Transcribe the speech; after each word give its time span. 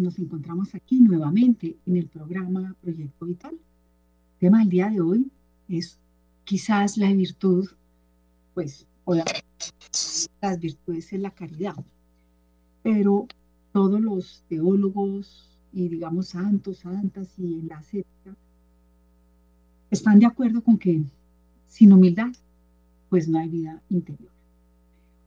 nos 0.00 0.18
encontramos 0.18 0.74
aquí 0.74 1.00
nuevamente 1.00 1.76
en 1.86 1.96
el 1.96 2.06
programa 2.06 2.74
Proyecto 2.80 3.26
Vital. 3.26 3.52
El 3.52 4.38
tema 4.38 4.60
del 4.60 4.68
día 4.68 4.88
de 4.88 5.00
hoy 5.00 5.30
es 5.68 5.98
quizás 6.44 6.96
la 6.96 7.12
virtud, 7.12 7.68
pues 8.54 8.86
obviamente 9.04 9.44
las 10.40 10.58
virtudes 10.58 11.12
es 11.12 11.20
la 11.20 11.30
caridad, 11.30 11.76
pero 12.82 13.26
todos 13.72 14.00
los 14.00 14.42
teólogos 14.48 15.58
y 15.72 15.88
digamos 15.88 16.28
santos, 16.28 16.78
santas 16.78 17.28
y 17.38 17.60
en 17.60 17.68
la 17.68 17.80
ética 17.80 18.36
están 19.90 20.18
de 20.18 20.26
acuerdo 20.26 20.62
con 20.62 20.78
que 20.78 21.02
sin 21.68 21.92
humildad 21.92 22.32
pues 23.08 23.28
no 23.28 23.38
hay 23.38 23.48
vida 23.48 23.82
interior. 23.90 24.30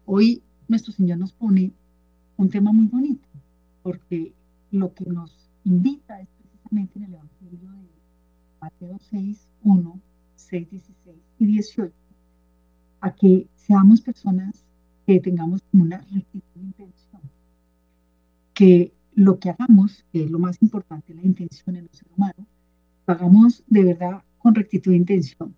Hoy 0.06 0.42
nuestro 0.67 0.94
Señor 0.94 1.17
nos 1.19 1.34
pone 1.34 1.72
un 2.38 2.50
tema 2.50 2.72
muy 2.72 2.88
bonito, 2.88 3.28
porque 3.84 4.34
lo 4.73 4.93
que 4.93 5.05
nos 5.05 5.52
invita 5.63 6.19
es 6.19 6.27
precisamente 6.29 6.97
en 6.97 7.05
el 7.05 7.13
Evangelio 7.13 7.71
de 7.71 7.89
Mateo 8.59 8.97
6, 9.11 9.47
1, 9.63 10.02
6, 10.35 10.69
16 10.71 11.17
y 11.38 11.45
18, 11.45 11.93
a 13.01 13.13
que 13.13 13.47
seamos 13.55 14.01
personas 14.01 14.66
que 15.05 15.19
tengamos 15.19 15.61
una 15.71 15.99
rectitud 16.11 16.41
de 16.55 16.61
intención, 16.61 17.21
que 18.55 18.94
lo 19.13 19.38
que 19.38 19.51
hagamos, 19.51 20.05
que 20.11 20.23
es 20.23 20.31
lo 20.31 20.39
más 20.39 20.59
importante, 20.61 21.13
la 21.13 21.21
intención 21.21 21.75
en 21.75 21.83
el 21.83 21.89
ser 21.91 22.07
humano, 22.17 22.47
lo 23.05 23.13
hagamos 23.13 23.63
de 23.67 23.83
verdad 23.83 24.23
con 24.39 24.55
rectitud 24.55 24.91
de 24.91 24.97
intención. 24.97 25.55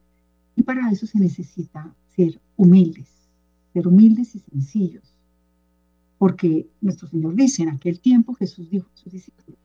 Y 0.57 0.63
para 0.63 0.91
eso 0.91 1.05
se 1.05 1.19
necesita 1.19 1.95
ser 2.15 2.41
humildes, 2.57 3.29
ser 3.71 3.87
humildes 3.87 4.35
y 4.35 4.39
sencillos. 4.39 5.14
Porque 6.25 6.65
nuestro 6.81 7.07
Señor 7.07 7.35
dice, 7.35 7.61
en 7.61 7.69
aquel 7.69 7.99
tiempo 7.99 8.33
Jesús 8.33 8.67
dijo 8.71 8.87
a 8.91 8.97
sus 8.97 9.13
discípulos, 9.13 9.59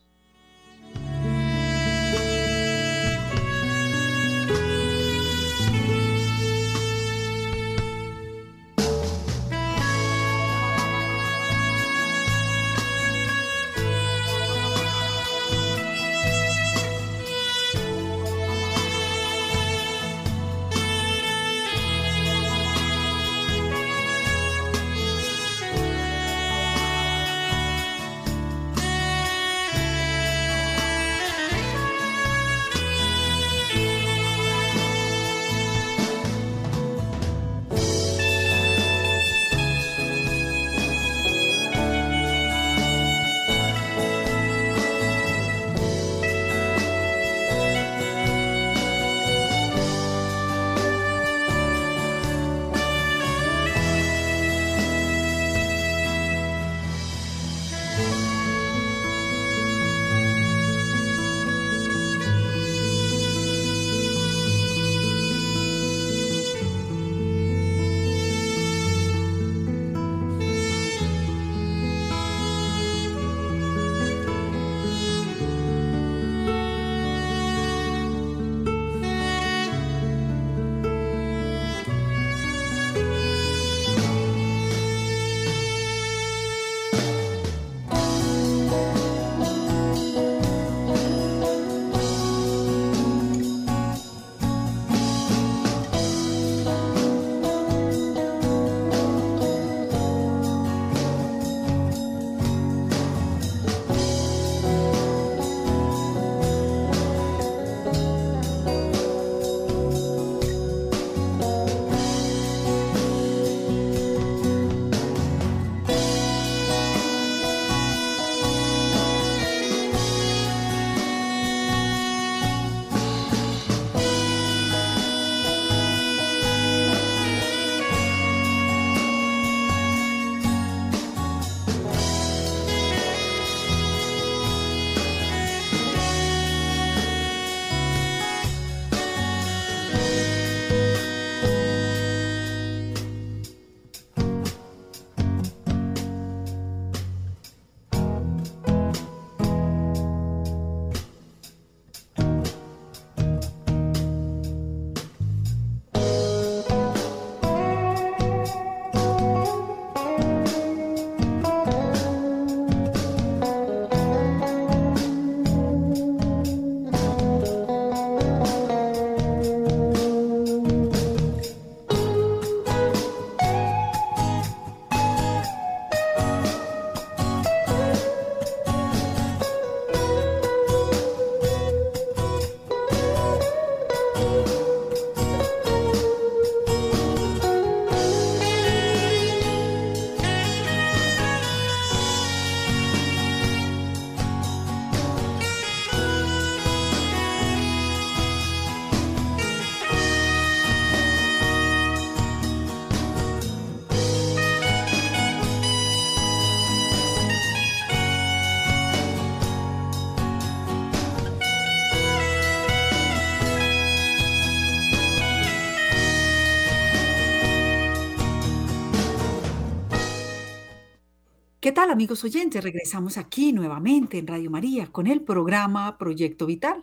tal 221.80 221.90
amigos 221.92 222.24
oyentes? 222.24 222.62
Regresamos 222.62 223.16
aquí 223.16 223.54
nuevamente 223.54 224.18
en 224.18 224.26
Radio 224.26 224.50
María 224.50 224.92
con 224.92 225.06
el 225.06 225.22
programa 225.22 225.96
Proyecto 225.96 226.44
Vital. 226.44 226.82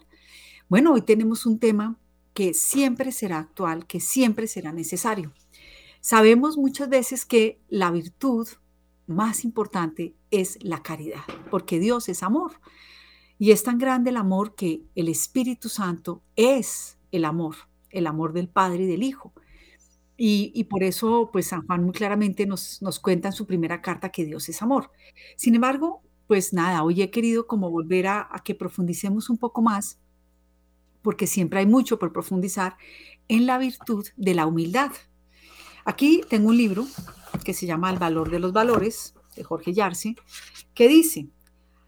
Bueno, 0.69 0.93
hoy 0.93 1.03
tenemos 1.03 1.45
un 1.45 1.59
tema 1.59 1.99
que 2.33 2.55
siempre 2.55 3.11
será 3.11 3.37
actual, 3.37 3.85
que 3.85 3.99
siempre 3.99 4.47
será 4.47 4.73
necesario. 4.73 5.33
Sabemos 6.01 6.57
muchas 6.57 6.89
veces 6.89 7.27
que 7.27 7.59
la 7.69 7.91
virtud 7.91 8.47
más 9.05 9.43
importante 9.43 10.15
es 10.31 10.57
la 10.63 10.81
caridad, 10.81 11.21
porque 11.51 11.79
Dios 11.79 12.09
es 12.09 12.23
amor. 12.23 12.53
Y 13.37 13.51
es 13.51 13.61
tan 13.61 13.77
grande 13.77 14.09
el 14.09 14.17
amor 14.17 14.55
que 14.55 14.81
el 14.95 15.09
Espíritu 15.09 15.69
Santo 15.69 16.23
es 16.35 16.97
el 17.11 17.25
amor, 17.25 17.55
el 17.91 18.07
amor 18.07 18.33
del 18.33 18.49
Padre 18.49 18.85
y 18.85 18.87
del 18.87 19.03
Hijo. 19.03 19.31
Y, 20.19 20.63
por 20.63 20.83
eso, 20.83 21.29
pues 21.31 21.47
San 21.47 21.65
Juan 21.67 21.83
muy 21.83 21.93
claramente 21.93 22.47
nos, 22.47 22.81
nos 22.81 22.99
cuenta 22.99 23.27
en 23.27 23.33
su 23.33 23.45
primera 23.45 23.83
carta 23.83 24.09
que 24.09 24.25
Dios 24.25 24.49
es 24.49 24.63
amor. 24.63 24.89
Sin 25.35 25.53
embargo, 25.53 26.01
pues 26.27 26.53
nada, 26.53 26.83
hoy 26.83 27.01
he 27.01 27.09
querido 27.09 27.47
como 27.47 27.71
volver 27.71 28.07
a, 28.07 28.29
que 28.43 28.53
profundicemos 28.53 29.29
un 29.29 29.37
poco 29.37 29.61
más, 29.61 29.99
porque 31.01 31.25
siempre 31.25 31.59
hay 31.59 31.65
mucho 31.65 31.97
por 31.99 32.11
profundizar 32.11 32.77
en 33.29 33.45
la 33.45 33.57
virtud 33.57 34.05
de 34.17 34.35
la 34.35 34.45
humildad. 34.45 34.91
Aquí 35.85 36.21
tengo 36.29 36.49
un 36.49 36.57
libro 36.57 36.85
que 37.45 37.53
se 37.53 37.65
llama 37.65 37.89
El 37.89 37.97
valor 37.97 38.29
de 38.29 38.39
los 38.39 38.51
valores, 38.51 39.15
de 39.35 39.43
Jorge 39.43 39.73
Yarse, 39.73 40.15
que 40.73 40.89
dice, 40.89 41.29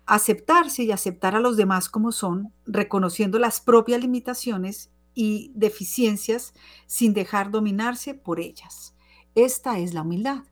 aceptarse 0.06 0.84
y 0.84 0.92
aceptar 0.92 1.36
a 1.36 1.42
los 1.42 1.58
demás 1.58 1.90
como 1.90 2.14
son, 2.14 2.54
reconociendo 2.66 3.40
las 3.40 3.60
propias 3.60 4.00
limitaciones 4.00 4.90
y 5.20 5.52
deficiencias 5.54 6.54
sin 6.88 7.14
dejar 7.14 7.52
dominarse 7.52 8.14
por 8.14 8.40
ellas. 8.40 8.96
Esta 9.36 9.78
es 9.78 9.94
la 9.94 10.04
humildad. 10.04 10.46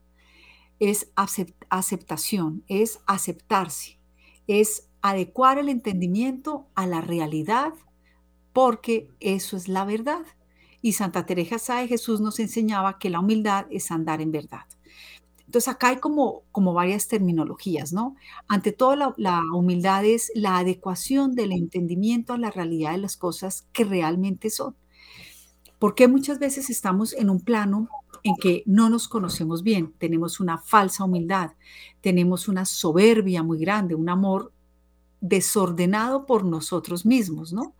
Es 0.77 1.09
aceptación, 1.69 2.65
es 2.67 2.99
aceptarse, 3.07 3.97
es 4.45 4.89
adecuar 5.01 5.57
el 5.57 5.69
entendimiento 5.69 6.67
a 6.75 6.85
la 6.85 6.99
realidad, 6.99 7.75
porque 8.51 9.09
eso 9.21 9.55
es 9.55 9.69
la 9.69 9.85
verdad. 9.85 10.25
Y 10.81 10.91
Santa 10.91 11.25
Teresa 11.25 11.77
de 11.77 11.87
Jesús 11.87 12.19
nos 12.19 12.37
enseñaba 12.37 12.99
que 12.99 13.09
la 13.09 13.21
humildad 13.21 13.67
es 13.69 13.89
andar 13.89 14.19
en 14.19 14.33
verdad. 14.33 14.65
Entonces 15.47 15.69
acá 15.69 15.89
hay 15.89 15.97
como, 15.97 16.43
varias 16.53 17.07
terminologías, 17.07 17.93
¿no? 17.93 18.15
Ante 18.49 18.73
todo, 18.73 19.13
la, 19.15 19.41
humildad 19.53 20.03
es 20.03 20.29
la 20.35 20.57
adecuación 20.57 21.35
del 21.35 21.53
entendimiento 21.53 22.33
a 22.33 22.37
la 22.37 22.51
realidad 22.51 22.91
de 22.91 22.97
las 22.97 23.15
cosas 23.15 23.65
que 23.71 23.85
realmente 23.85 24.49
son. 24.49 24.75
Porque 25.79 26.09
muchas 26.09 26.39
veces 26.39 26.69
estamos 26.69 27.13
en 27.13 27.29
un 27.29 27.39
plano 27.39 27.87
en 28.23 28.35
que 28.35 28.63
no 28.65 28.89
nos 28.89 29.07
conocemos 29.07 29.63
bien, 29.63 29.93
tenemos 29.97 30.41
una 30.41 30.57
falsa 30.57 31.05
humildad, 31.05 31.51
tenemos 32.01 32.49
una 32.49 32.65
soberbia 32.65 33.41
muy 33.41 33.57
grande, 33.57 33.95
un 33.95 34.09
amor 34.09 34.51
desordenado 35.21 36.25
por 36.25 36.45
nosotros 36.45 37.05
mismos, 37.05 37.53
¿no? 37.53 37.75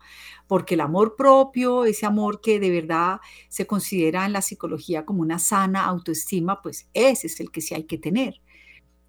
Porque 0.48 0.76
el 0.76 0.82
amor 0.82 1.16
propio, 1.16 1.86
ese 1.86 2.06
amor 2.06 2.42
que 2.42 2.60
de 2.60 2.70
verdad 2.72 3.20
se 3.50 3.68
considera 3.68 4.26
en 4.26 4.34
la 4.34 4.42
psicología 4.42 5.06
como 5.06 5.22
una 5.22 5.40
sana 5.40 5.86
autoestima, 5.86 6.62
pues 6.62 6.90
ese 6.94 7.28
es 7.28 7.40
el 7.40 7.52
que 7.52 7.62
sí 7.62 7.76
hay 7.76 7.84
que 7.84 7.98
tener. 7.98 8.42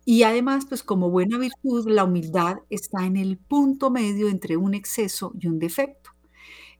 Y 0.04 0.22
además, 0.22 0.66
pues 0.68 0.82
como 0.82 1.10
buena 1.10 1.38
virtud, 1.38 1.88
la 1.88 2.04
humildad 2.04 2.58
está 2.70 3.04
en 3.04 3.16
el 3.16 3.38
punto 3.38 3.90
medio 3.90 4.28
entre 4.28 4.56
un 4.56 4.74
exceso 4.74 5.32
y 5.38 5.46
un 5.48 5.58
defecto. 5.58 6.10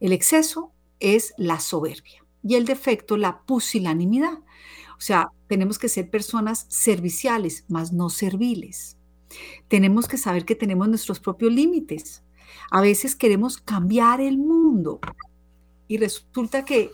El 0.00 0.12
exceso 0.12 0.72
es 1.00 1.34
la 1.36 1.60
soberbia 1.60 2.24
y 2.42 2.54
el 2.54 2.64
defecto 2.64 3.16
la 3.16 3.42
pusilanimidad. 3.42 4.38
O 4.96 5.00
sea, 5.00 5.28
tenemos 5.46 5.78
que 5.78 5.88
ser 5.88 6.10
personas 6.10 6.66
serviciales, 6.68 7.64
más 7.68 7.92
no 7.92 8.10
serviles 8.10 8.97
tenemos 9.68 10.08
que 10.08 10.16
saber 10.16 10.44
que 10.44 10.54
tenemos 10.54 10.88
nuestros 10.88 11.20
propios 11.20 11.52
límites. 11.52 12.22
A 12.70 12.80
veces 12.80 13.16
queremos 13.16 13.58
cambiar 13.58 14.20
el 14.20 14.38
mundo 14.38 15.00
y 15.86 15.98
resulta 15.98 16.64
que 16.64 16.90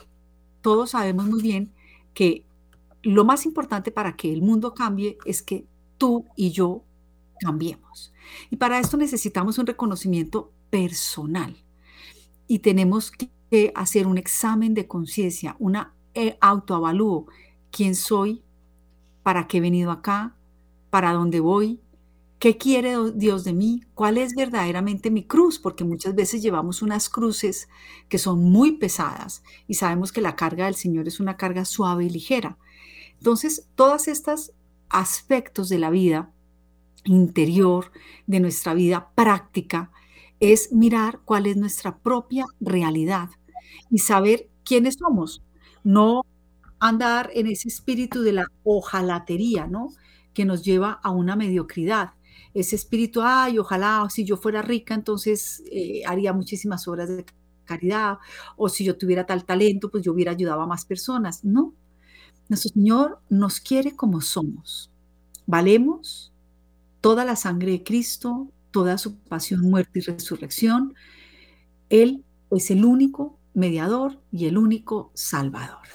todos 0.60 0.90
sabemos 0.90 1.26
muy 1.26 1.42
bien 1.42 1.72
que 2.14 2.44
lo 3.02 3.24
más 3.24 3.44
importante 3.44 3.90
para 3.90 4.16
que 4.16 4.32
el 4.32 4.40
mundo 4.40 4.74
cambie 4.74 5.18
es 5.26 5.42
que 5.42 5.66
tú 5.98 6.24
y 6.36 6.50
yo 6.50 6.82
cambiemos. 7.40 8.12
Y 8.50 8.56
para 8.56 8.78
esto 8.78 8.96
necesitamos 8.96 9.58
un 9.58 9.66
reconocimiento 9.66 10.52
personal 10.70 11.56
y 12.48 12.60
tenemos 12.60 13.10
que 13.10 13.72
hacer 13.74 14.06
un 14.06 14.18
examen 14.18 14.74
de 14.74 14.88
conciencia, 14.88 15.56
una 15.58 15.94
eh, 16.14 16.36
autoavalúo. 16.40 17.26
¿Quién 17.70 17.94
soy? 17.94 18.42
¿Para 19.22 19.46
qué 19.46 19.58
he 19.58 19.60
venido 19.60 19.90
acá? 19.90 20.34
¿Para 20.90 21.12
dónde 21.12 21.40
voy? 21.40 21.80
¿Qué 22.44 22.58
quiere 22.58 22.96
Dios 23.14 23.42
de 23.44 23.54
mí? 23.54 23.80
¿Cuál 23.94 24.18
es 24.18 24.34
verdaderamente 24.34 25.10
mi 25.10 25.24
cruz? 25.24 25.58
Porque 25.58 25.82
muchas 25.82 26.14
veces 26.14 26.42
llevamos 26.42 26.82
unas 26.82 27.08
cruces 27.08 27.70
que 28.10 28.18
son 28.18 28.38
muy 28.44 28.72
pesadas 28.72 29.42
y 29.66 29.72
sabemos 29.72 30.12
que 30.12 30.20
la 30.20 30.36
carga 30.36 30.66
del 30.66 30.74
Señor 30.74 31.08
es 31.08 31.20
una 31.20 31.38
carga 31.38 31.64
suave 31.64 32.04
y 32.04 32.10
ligera. 32.10 32.58
Entonces, 33.16 33.66
todos 33.76 34.08
estos 34.08 34.52
aspectos 34.90 35.70
de 35.70 35.78
la 35.78 35.88
vida 35.88 36.34
interior, 37.04 37.90
de 38.26 38.40
nuestra 38.40 38.74
vida 38.74 39.08
práctica, 39.14 39.90
es 40.38 40.70
mirar 40.70 41.20
cuál 41.24 41.46
es 41.46 41.56
nuestra 41.56 41.96
propia 41.96 42.44
realidad 42.60 43.30
y 43.90 44.00
saber 44.00 44.50
quiénes 44.66 44.96
somos. 44.98 45.42
No 45.82 46.26
andar 46.78 47.30
en 47.32 47.46
ese 47.46 47.68
espíritu 47.68 48.20
de 48.20 48.32
la 48.32 48.48
ojalatería, 48.64 49.66
¿no? 49.66 49.88
Que 50.34 50.44
nos 50.44 50.62
lleva 50.62 50.92
a 51.02 51.10
una 51.10 51.36
mediocridad 51.36 52.12
ese 52.54 52.76
espíritu, 52.76 53.20
ay, 53.22 53.58
ojalá 53.58 54.06
si 54.08 54.24
yo 54.24 54.36
fuera 54.36 54.62
rica, 54.62 54.94
entonces 54.94 55.62
eh, 55.70 56.02
haría 56.06 56.32
muchísimas 56.32 56.86
obras 56.88 57.08
de 57.08 57.26
caridad, 57.64 58.18
o 58.56 58.68
si 58.68 58.84
yo 58.84 58.96
tuviera 58.96 59.26
tal 59.26 59.44
talento, 59.44 59.90
pues 59.90 60.04
yo 60.04 60.12
hubiera 60.12 60.32
ayudado 60.32 60.62
a 60.62 60.66
más 60.66 60.84
personas. 60.84 61.44
No, 61.44 61.74
nuestro 62.48 62.70
Señor 62.70 63.20
nos 63.28 63.60
quiere 63.60 63.96
como 63.96 64.20
somos. 64.20 64.90
Valemos 65.46 66.32
toda 67.00 67.24
la 67.24 67.36
sangre 67.36 67.72
de 67.72 67.82
Cristo, 67.82 68.48
toda 68.70 68.98
su 68.98 69.18
pasión, 69.18 69.62
muerte 69.62 69.98
y 69.98 70.02
resurrección. 70.02 70.94
Él 71.90 72.24
es 72.50 72.70
el 72.70 72.84
único 72.84 73.38
mediador 73.52 74.20
y 74.30 74.46
el 74.46 74.58
único 74.58 75.10
salvador. 75.14 75.86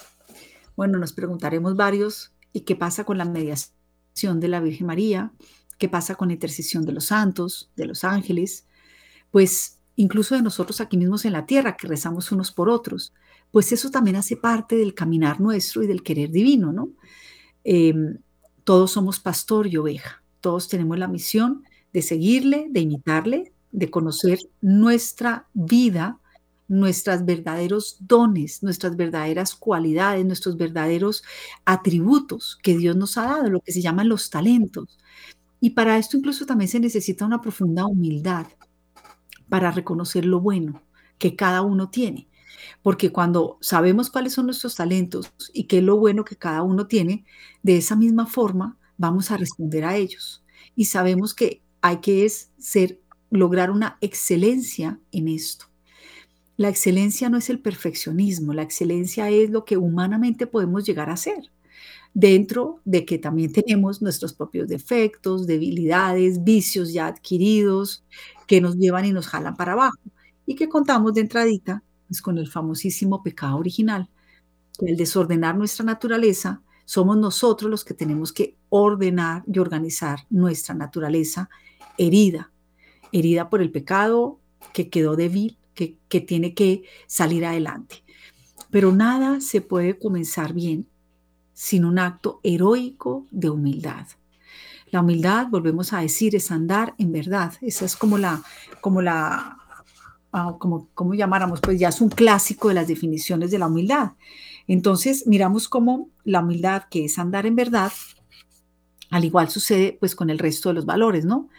Bueno, 0.76 0.98
nos 0.98 1.14
preguntaremos 1.14 1.76
varios, 1.76 2.32
¿y 2.54 2.62
qué 2.62 2.76
pasa 2.76 3.04
con 3.04 3.18
la 3.18 3.26
mediación 3.26 4.40
de 4.40 4.48
la 4.48 4.60
Virgen 4.60 4.88
María? 4.88 5.34
Qué 5.80 5.90
pasa 5.90 6.14
con 6.16 6.28
la 6.28 6.36
intercesión 6.36 6.86
de 6.86 6.92
los 6.92 7.06
santos, 7.06 7.72
de 7.76 7.86
los 7.86 8.04
ángeles, 8.04 8.68
pues 9.32 9.80
incluso 9.96 10.36
de 10.36 10.44
nosotros 10.44 10.82
aquí 10.82 10.98
mismos 10.98 11.26
en 11.26 11.34
la 11.34 11.46
tierra, 11.46 11.76
que 11.76 11.88
rezamos 11.88 12.32
unos 12.32 12.52
por 12.52 12.70
otros, 12.70 13.14
pues 13.52 13.72
eso 13.72 13.90
también 13.90 14.18
hace 14.18 14.38
parte 14.38 14.76
del 14.76 14.94
caminar 14.94 15.42
nuestro 15.42 15.82
y 15.82 15.88
del 15.88 16.04
querer 16.04 16.30
divino, 16.30 16.72
¿no? 16.72 16.90
Em, 17.64 18.20
todos 18.64 18.92
somos 18.92 19.20
pastor 19.20 19.68
y 19.68 19.78
oveja, 19.78 20.22
todos 20.42 20.68
tenemos 20.68 21.00
la 21.00 21.08
misión 21.08 21.64
de 21.92 22.02
seguirle, 22.02 22.68
de 22.70 22.82
imitarle, 22.82 23.54
de 23.72 23.90
conocer 23.90 24.40
nuestra 24.62 25.48
vida, 25.54 26.20
nuestros 26.68 27.26
verdaderos 27.26 27.98
dones, 28.00 28.62
nuestras 28.62 28.96
verdaderas 28.96 29.56
cualidades, 29.56 30.26
nuestros 30.26 30.56
verdaderos 30.56 31.24
atributos 31.66 32.58
que 32.62 32.78
Dios 32.78 32.96
nos 32.96 33.18
ha 33.18 33.24
dado, 33.24 33.50
lo 33.50 33.60
que 33.62 33.72
se 33.72 33.82
llaman 33.82 34.08
los 34.08 34.30
talentos. 34.30 35.00
Y 35.60 35.72
para 35.72 35.98
esto 35.98 36.18
incluso 36.18 36.46
también 36.46 36.70
se 36.70 36.80
necesita 36.80 37.26
una 37.26 37.42
profunda 37.42 37.86
humildad 37.86 38.48
para 39.50 39.72
reconocer 39.72 40.26
lo 40.26 40.40
bueno 40.40 40.82
que 41.18 41.36
cada 41.36 41.62
uno 41.62 41.90
tiene. 41.90 42.28
Porque 42.82 43.12
cuando 43.12 43.58
sabemos 43.62 44.10
cuáles 44.10 44.34
son 44.34 44.46
nuestros 44.46 44.76
talentos 44.76 45.32
y 45.54 45.66
qué 45.66 45.80
es 45.80 45.84
lo 45.84 45.98
bueno 45.98 46.24
que 46.24 46.36
cada 46.36 46.64
uno 46.64 46.88
tiene, 46.88 47.26
de 47.64 47.78
esa 47.78 47.96
misma 47.96 48.26
forma 48.26 48.78
vamos 48.98 49.32
a 49.32 49.38
responder 49.38 49.84
a 49.86 49.96
ellos. 49.96 50.44
Y 50.76 50.86
sabemos 50.86 51.34
que 51.34 51.62
hay 51.82 51.98
que 51.98 52.26
es 52.26 52.52
ser, 52.58 53.02
lograr 53.30 53.72
una 53.72 53.98
excelencia 54.02 55.00
en 55.12 55.28
esto. 55.28 55.66
La 56.58 56.70
excelencia 56.70 57.30
no 57.30 57.38
es 57.38 57.50
el 57.50 57.60
perfeccionismo, 57.60 58.54
la 58.54 58.64
excelencia 58.64 59.30
es 59.30 59.50
lo 59.50 59.64
que 59.64 59.78
humanamente 59.78 60.46
podemos 60.46 60.86
llegar 60.86 61.10
a 61.10 61.18
ser 61.18 61.52
dentro 62.14 62.82
de 62.86 63.06
que 63.06 63.18
también 63.18 63.54
tenemos 63.54 64.02
nuestros 64.02 64.34
propios 64.34 64.68
defectos, 64.68 65.48
debilidades, 65.48 66.44
vicios 66.44 66.92
ya 66.92 67.08
adquiridos 67.08 68.04
que 68.48 68.62
nos 68.62 68.78
llevan 68.78 69.06
y 69.06 69.12
nos 69.12 69.28
jalan 69.28 69.56
para 69.56 69.74
abajo 69.74 70.00
y 70.46 70.56
que 70.56 70.68
contamos 70.68 71.14
de 71.14 71.22
entradita 71.22 71.84
pues, 72.08 72.22
con 72.22 72.38
el 72.38 72.48
famosísimo 72.48 73.22
pecado 73.22 73.58
original, 73.58 74.10
que 74.78 74.90
al 74.90 74.98
desordenar 74.98 75.56
nuestra 75.56 75.86
naturaleza, 75.86 76.62
somos 76.86 77.18
nosotros 77.18 77.70
los 77.70 77.86
que 77.86 77.94
tenemos 77.94 78.34
que 78.34 78.58
ordenar 78.70 79.44
y 79.46 79.60
organizar 79.60 80.26
nuestra 80.32 80.74
naturaleza 80.74 81.50
herida, 82.00 82.52
herida 83.12 83.48
por 83.52 83.62
el 83.62 83.72
pecado 83.72 84.40
que 84.74 84.90
quedó 84.90 85.16
débil, 85.16 85.60
que 85.76 86.22
tiene 86.22 86.54
que 86.56 86.84
salir 87.08 87.46
adelante. 87.46 88.04
Pero 88.72 88.92
nada 88.92 89.40
se 89.40 89.62
puede 89.62 89.98
comenzar 89.98 90.54
bien 90.54 90.89
sin 91.60 91.84
un 91.84 92.00
acto 92.00 92.40
heroico 92.42 93.28
de 93.32 93.50
humildad. 93.50 94.08
La 94.92 95.02
humildad, 95.02 95.48
volvemos 95.50 95.92
a 95.92 96.00
decir, 96.00 96.34
es 96.34 96.52
andar 96.52 96.96
en 96.98 97.12
verdad. 97.12 97.52
Esa 97.60 97.84
es 97.84 97.98
como 97.98 98.18
la, 98.18 98.42
como 98.80 99.02
la, 99.02 99.58
ah, 100.32 100.56
como, 100.58 100.88
como 100.94 101.16
llamáramos, 101.16 101.60
pues 101.60 101.78
ya 101.78 101.90
es 101.90 102.00
un 102.00 102.08
clásico 102.08 102.70
de 102.70 102.76
las 102.76 102.88
definiciones 102.88 103.52
de 103.52 103.60
la 103.60 103.68
humildad. 103.68 104.14
Entonces, 104.68 105.28
miramos 105.28 105.68
cómo 105.68 106.08
la 106.24 106.40
humildad, 106.40 106.84
que 106.90 107.04
es 107.04 107.20
andar 107.20 107.46
en 107.46 107.58
verdad, 107.58 107.92
Al 109.10 109.26
igual 109.26 109.50
sucede 109.50 109.98
pues 110.00 110.16
con 110.16 110.30
el 110.30 110.40
resto 110.40 110.70
de 110.70 110.76
los 110.76 110.86
valores, 110.86 111.26
¿no? 111.26 111.50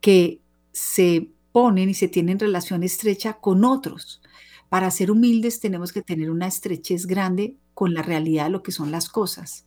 Que 0.00 0.40
se 0.70 1.32
ponen 1.50 1.88
y 1.88 1.94
se 1.94 2.06
tienen 2.06 2.38
relación 2.38 2.84
estrecha 2.84 3.32
con 3.32 3.64
otros. 3.64 4.22
Para 4.68 4.92
ser 4.92 5.10
humildes 5.10 5.58
tenemos 5.58 5.92
que 5.92 6.02
tener 6.02 6.30
una 6.30 6.46
estrechez 6.46 7.06
grande 7.06 7.56
con 7.78 7.94
la 7.94 8.02
realidad 8.02 8.46
de 8.46 8.50
lo 8.50 8.64
que 8.64 8.72
son 8.72 8.90
las 8.90 9.08
cosas, 9.08 9.64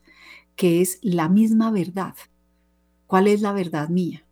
que 0.57 0.81
es 0.81 0.99
la 1.01 1.29
misma 1.29 1.71
verdad. 1.71 2.13
¿Cuál 3.07 3.27
es 3.27 3.39
la 3.39 3.53
verdad 3.53 3.87
mía? 3.87 4.25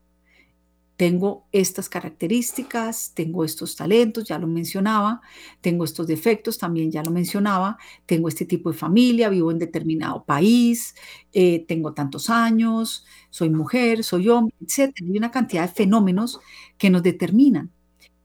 tengo 0.98 1.48
estas 1.54 1.88
características, 1.88 3.14
tengo 3.14 3.46
estos 3.46 3.78
talentos, 3.78 4.26
ya 4.26 4.38
lo 4.38 4.48
mencionaba, 4.48 5.22
tengo 5.62 5.86
estos 5.86 6.08
defectos, 6.08 6.58
también 6.58 6.92
ya 6.92 7.02
lo 7.04 7.12
mencionaba, 7.12 7.78
tengo 8.06 8.28
este 8.28 8.44
tipo 8.44 8.70
de 8.70 8.78
familia, 8.78 9.30
vivo 9.30 9.50
en 9.50 9.60
determinado 9.60 10.26
país, 10.26 10.96
eh, 11.32 11.64
tengo 11.70 11.94
tantos 11.94 12.30
años, 12.30 13.06
soy 13.30 13.50
mujer, 13.50 14.04
soy 14.04 14.28
hombre, 14.28 14.54
etc. 14.60 14.94
Hay 15.02 15.18
una 15.18 15.32
cantidad 15.32 15.62
de 15.70 15.74
fenómenos 15.74 16.42
que 16.78 16.90
nos 16.90 17.02
determinan. 17.02 17.72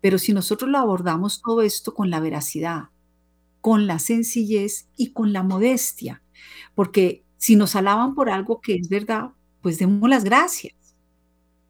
Pero 0.01 0.19
si 0.19 0.33
nosotros 0.33 0.69
lo 0.69 0.79
abordamos 0.79 1.43
todo 1.43 1.63
esto 1.63 1.95
con 1.95 2.11
la 2.11 2.19
veracidad, 2.19 2.89
con 3.65 3.87
la 3.87 3.99
sencillez 3.99 4.89
y 4.95 5.15
con 5.15 5.33
la 5.33 5.43
modestia, 5.43 6.23
porque 6.75 7.25
si 7.39 7.57
nos 7.57 7.75
alaban 7.77 8.15
por 8.15 8.29
algo 8.29 8.61
que 8.61 8.75
es 8.75 8.91
verdad, 8.91 9.31
pues 9.63 9.79
demos 9.79 10.07
las 10.11 10.23
gracias. 10.25 10.75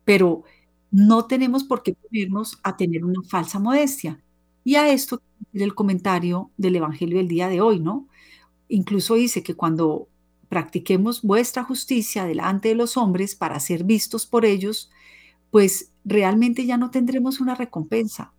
Pero 0.04 0.42
no 0.90 1.26
tenemos 1.26 1.64
por 1.64 1.82
qué 1.82 1.94
ponernos 1.94 2.58
a 2.62 2.76
tener 2.76 3.04
una 3.04 3.22
falsa 3.28 3.58
modestia. 3.58 4.20
Y 4.64 4.76
a 4.76 4.88
esto 4.92 5.22
el 5.52 5.74
comentario 5.74 6.50
del 6.56 6.76
Evangelio 6.76 7.18
del 7.18 7.28
día 7.28 7.48
de 7.48 7.60
hoy, 7.60 7.80
¿no? 7.80 8.08
Incluso 8.68 9.16
dice 9.16 9.42
que 9.44 9.56
cuando 9.56 10.08
practiquemos 10.50 11.22
vuestra 11.22 11.64
justicia 11.64 12.26
delante 12.26 12.70
de 12.70 12.76
los 12.76 12.98
hombres 12.98 13.36
para 13.36 13.60
ser 13.60 13.84
vistos 13.84 14.26
por 14.26 14.46
ellos, 14.46 14.90
pues 15.52 15.92
realmente 16.04 16.66
ya 16.66 16.78
no 16.78 16.92
tendremos 16.92 17.40
una 17.40 17.56
recompensa. 17.56 18.33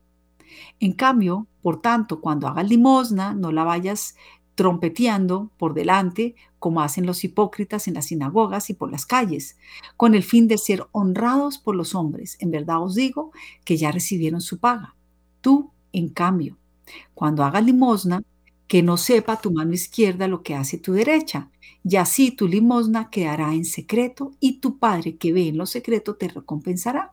En 0.80 0.94
cambio, 0.94 1.48
por 1.62 1.82
tanto, 1.82 2.22
cuando 2.22 2.48
hagas 2.48 2.70
limosna, 2.70 3.34
no 3.34 3.52
la 3.52 3.64
vayas 3.64 4.16
trompeteando 4.56 5.52
por 5.58 5.74
delante, 5.74 6.36
como 6.60 6.82
hacen 6.82 7.06
los 7.06 7.24
hipócritas 7.24 7.88
en 7.88 7.94
las 7.96 8.06
sinagogas 8.06 8.70
y 8.70 8.74
por 8.74 8.90
las 8.92 9.06
calles, 9.06 9.58
con 9.98 10.16
el 10.16 10.24
fin 10.24 10.48
de 10.48 10.58
ser 10.58 10.88
honrados 10.92 11.58
por 11.58 11.76
los 11.76 11.94
hombres. 11.94 12.38
En 12.40 12.52
verdad 12.52 12.82
os 12.82 12.96
digo 12.96 13.32
que 13.66 13.78
ya 13.78 13.92
recibieron 13.92 14.42
su 14.42 14.58
paga. 14.58 14.96
Tú, 15.42 15.72
en 15.92 16.10
cambio, 16.10 16.58
cuando 17.14 17.44
hagas 17.44 17.64
limosna, 17.64 18.24
que 18.68 18.82
no 18.82 18.98
sepa 18.98 19.40
tu 19.40 19.52
mano 19.52 19.74
izquierda 19.74 20.28
lo 20.28 20.42
que 20.42 20.56
hace 20.56 20.78
tu 20.78 20.94
derecha, 20.94 21.52
y 21.84 21.98
así 21.98 22.32
tu 22.32 22.48
limosna 22.48 23.12
quedará 23.12 23.54
en 23.54 23.66
secreto 23.66 24.32
y 24.40 24.60
tu 24.60 24.80
Padre 24.80 25.18
que 25.18 25.34
ve 25.34 25.50
en 25.50 25.58
lo 25.58 25.68
secreto 25.68 26.16
te 26.16 26.30
recompensará. 26.30 27.12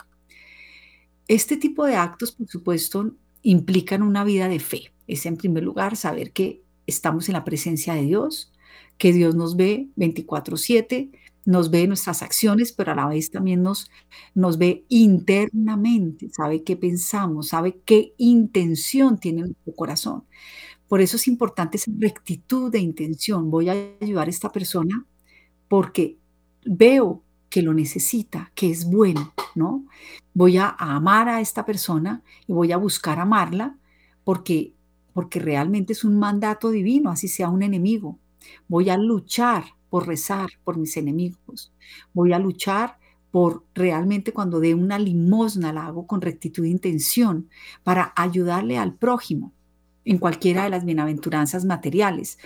Este 1.28 1.56
tipo 1.56 1.84
de 1.84 1.96
actos, 1.96 2.32
por 2.32 2.48
supuesto, 2.48 3.12
implican 3.42 4.02
una 4.02 4.24
vida 4.24 4.48
de 4.48 4.60
fe. 4.60 4.92
Es 5.06 5.26
en 5.26 5.36
primer 5.36 5.62
lugar 5.62 5.96
saber 5.96 6.32
que 6.32 6.62
estamos 6.86 7.28
en 7.28 7.34
la 7.34 7.44
presencia 7.44 7.94
de 7.94 8.02
Dios, 8.02 8.52
que 8.98 9.12
Dios 9.12 9.34
nos 9.34 9.56
ve 9.56 9.88
24/7, 9.96 11.10
nos 11.44 11.70
ve 11.70 11.86
nuestras 11.88 12.22
acciones, 12.22 12.72
pero 12.72 12.92
a 12.92 12.94
la 12.94 13.08
vez 13.08 13.30
también 13.30 13.62
nos, 13.62 13.90
nos 14.34 14.58
ve 14.58 14.84
internamente, 14.88 16.28
sabe 16.30 16.62
qué 16.62 16.76
pensamos, 16.76 17.48
sabe 17.48 17.80
qué 17.84 18.14
intención 18.16 19.18
tiene 19.18 19.42
nuestro 19.42 19.74
corazón. 19.74 20.24
Por 20.88 21.00
eso 21.00 21.16
es 21.16 21.26
importante 21.26 21.78
esa 21.78 21.90
rectitud 21.98 22.70
de 22.70 22.78
intención. 22.78 23.50
Voy 23.50 23.68
a 23.70 23.96
ayudar 24.00 24.28
a 24.28 24.30
esta 24.30 24.52
persona 24.52 25.06
porque 25.68 26.18
veo 26.64 27.22
que 27.52 27.60
lo 27.60 27.74
necesita, 27.74 28.50
que 28.54 28.70
es 28.70 28.86
bueno, 28.86 29.34
¿no? 29.54 29.84
Voy 30.32 30.56
a 30.56 30.70
amar 30.70 31.28
a 31.28 31.42
esta 31.42 31.66
persona 31.66 32.22
y 32.46 32.54
voy 32.54 32.72
a 32.72 32.78
buscar 32.78 33.18
amarla 33.18 33.76
porque 34.24 34.72
porque 35.12 35.38
realmente 35.38 35.92
es 35.92 36.02
un 36.02 36.18
mandato 36.18 36.70
divino, 36.70 37.10
así 37.10 37.28
sea 37.28 37.50
un 37.50 37.62
enemigo. 37.62 38.18
Voy 38.68 38.88
a 38.88 38.96
luchar 38.96 39.64
por 39.90 40.06
rezar 40.06 40.48
por 40.64 40.78
mis 40.78 40.96
enemigos. 40.96 41.74
Voy 42.14 42.32
a 42.32 42.38
luchar 42.38 42.96
por 43.30 43.66
realmente 43.74 44.32
cuando 44.32 44.58
dé 44.58 44.74
una 44.74 44.98
limosna 44.98 45.74
la 45.74 45.84
hago 45.88 46.06
con 46.06 46.22
rectitud 46.22 46.62
de 46.62 46.70
intención 46.70 47.50
para 47.82 48.14
ayudarle 48.16 48.78
al 48.78 48.94
prójimo 48.94 49.52
en 50.06 50.16
cualquiera 50.16 50.64
de 50.64 50.70
las 50.70 50.86
bienaventuranzas 50.86 51.66
materiales, 51.66 52.38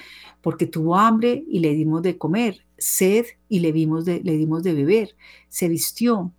porque 0.43 0.67
tuvo 0.67 0.97
hambre 0.97 1.45
y 1.49 1.61
le 1.61 1.75
dimos 1.75 2.03
de 2.03 2.19
comer, 2.19 2.66
sed 2.79 3.27
y 3.49 3.61
le, 3.61 3.73
dimos 3.73 4.05
de, 4.05 4.21
le 4.23 4.37
dimos 4.37 4.63
de 4.63 4.75
beber, 4.75 5.17
se 5.49 5.69
vistió, 5.69 6.33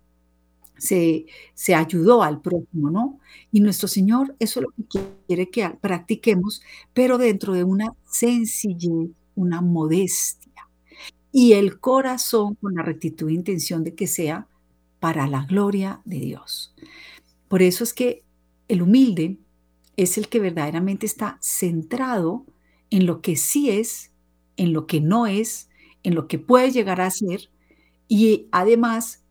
se, 0.76 1.26
se 1.54 1.74
ayudó 1.74 2.22
al 2.22 2.40
prójimo, 2.40 2.90
¿no? 2.90 3.18
Y 3.50 3.60
nuestro 3.60 3.88
Señor 3.88 4.36
eso 4.38 4.60
es 4.60 4.66
lo 4.66 4.72
que 4.90 5.00
quiere 5.26 5.50
que 5.50 5.68
practiquemos, 5.80 6.62
pero 6.94 7.18
dentro 7.18 7.52
de 7.52 7.64
una 7.64 7.94
sencillez, 8.06 9.10
una 9.34 9.60
modestia 9.60 10.48
y 11.32 11.52
el 11.52 11.78
corazón 11.78 12.54
con 12.56 12.74
la 12.74 12.82
rectitud 12.82 13.28
e 13.28 13.34
intención 13.34 13.84
de 13.84 13.94
que 13.94 14.06
sea 14.06 14.46
para 15.00 15.26
la 15.28 15.44
gloria 15.44 16.00
de 16.04 16.18
Dios. 16.18 16.74
Por 17.48 17.62
eso 17.62 17.84
es 17.84 17.94
que 17.94 18.24
el 18.68 18.82
humilde 18.82 19.38
es 19.96 20.18
el 20.18 20.28
que 20.28 20.40
verdaderamente 20.40 21.06
está 21.06 21.38
centrado 21.40 22.44
en 22.90 23.06
lo 23.06 23.20
que 23.20 23.36
sí 23.36 23.70
es, 23.70 24.12
en 24.56 24.72
lo 24.72 24.86
que 24.86 25.00
no 25.00 25.26
es, 25.26 25.67
en 26.02 26.14
lo 26.14 26.28
que 26.28 26.38
puede 26.38 26.70
llegar 26.70 27.00
a 27.00 27.10
ser 27.10 27.50
y 28.08 28.48
además 28.52 29.24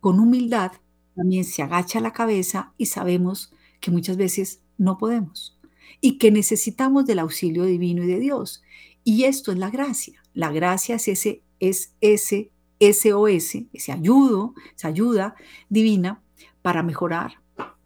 con 0.00 0.20
humildad 0.20 0.72
también 1.14 1.44
se 1.44 1.62
agacha 1.62 2.00
la 2.00 2.12
cabeza 2.12 2.72
y 2.76 2.86
sabemos 2.86 3.52
que 3.80 3.90
muchas 3.90 4.16
veces 4.16 4.60
no 4.78 4.98
podemos 4.98 5.58
y 6.00 6.18
que 6.18 6.30
necesitamos 6.30 7.06
del 7.06 7.20
auxilio 7.20 7.64
divino 7.64 8.02
y 8.02 8.06
de 8.06 8.18
Dios. 8.18 8.62
Y 9.04 9.24
esto 9.24 9.52
es 9.52 9.58
la 9.58 9.70
gracia. 9.70 10.22
La 10.34 10.50
gracia 10.50 10.96
es 10.96 11.08
ese, 11.08 11.42
es 11.60 11.94
ese 12.00 12.50
SOS, 12.80 13.66
ese 13.72 13.92
ayudo, 13.92 14.54
esa 14.76 14.88
ayuda 14.88 15.34
divina 15.68 16.22
para 16.62 16.82
mejorar, 16.82 17.34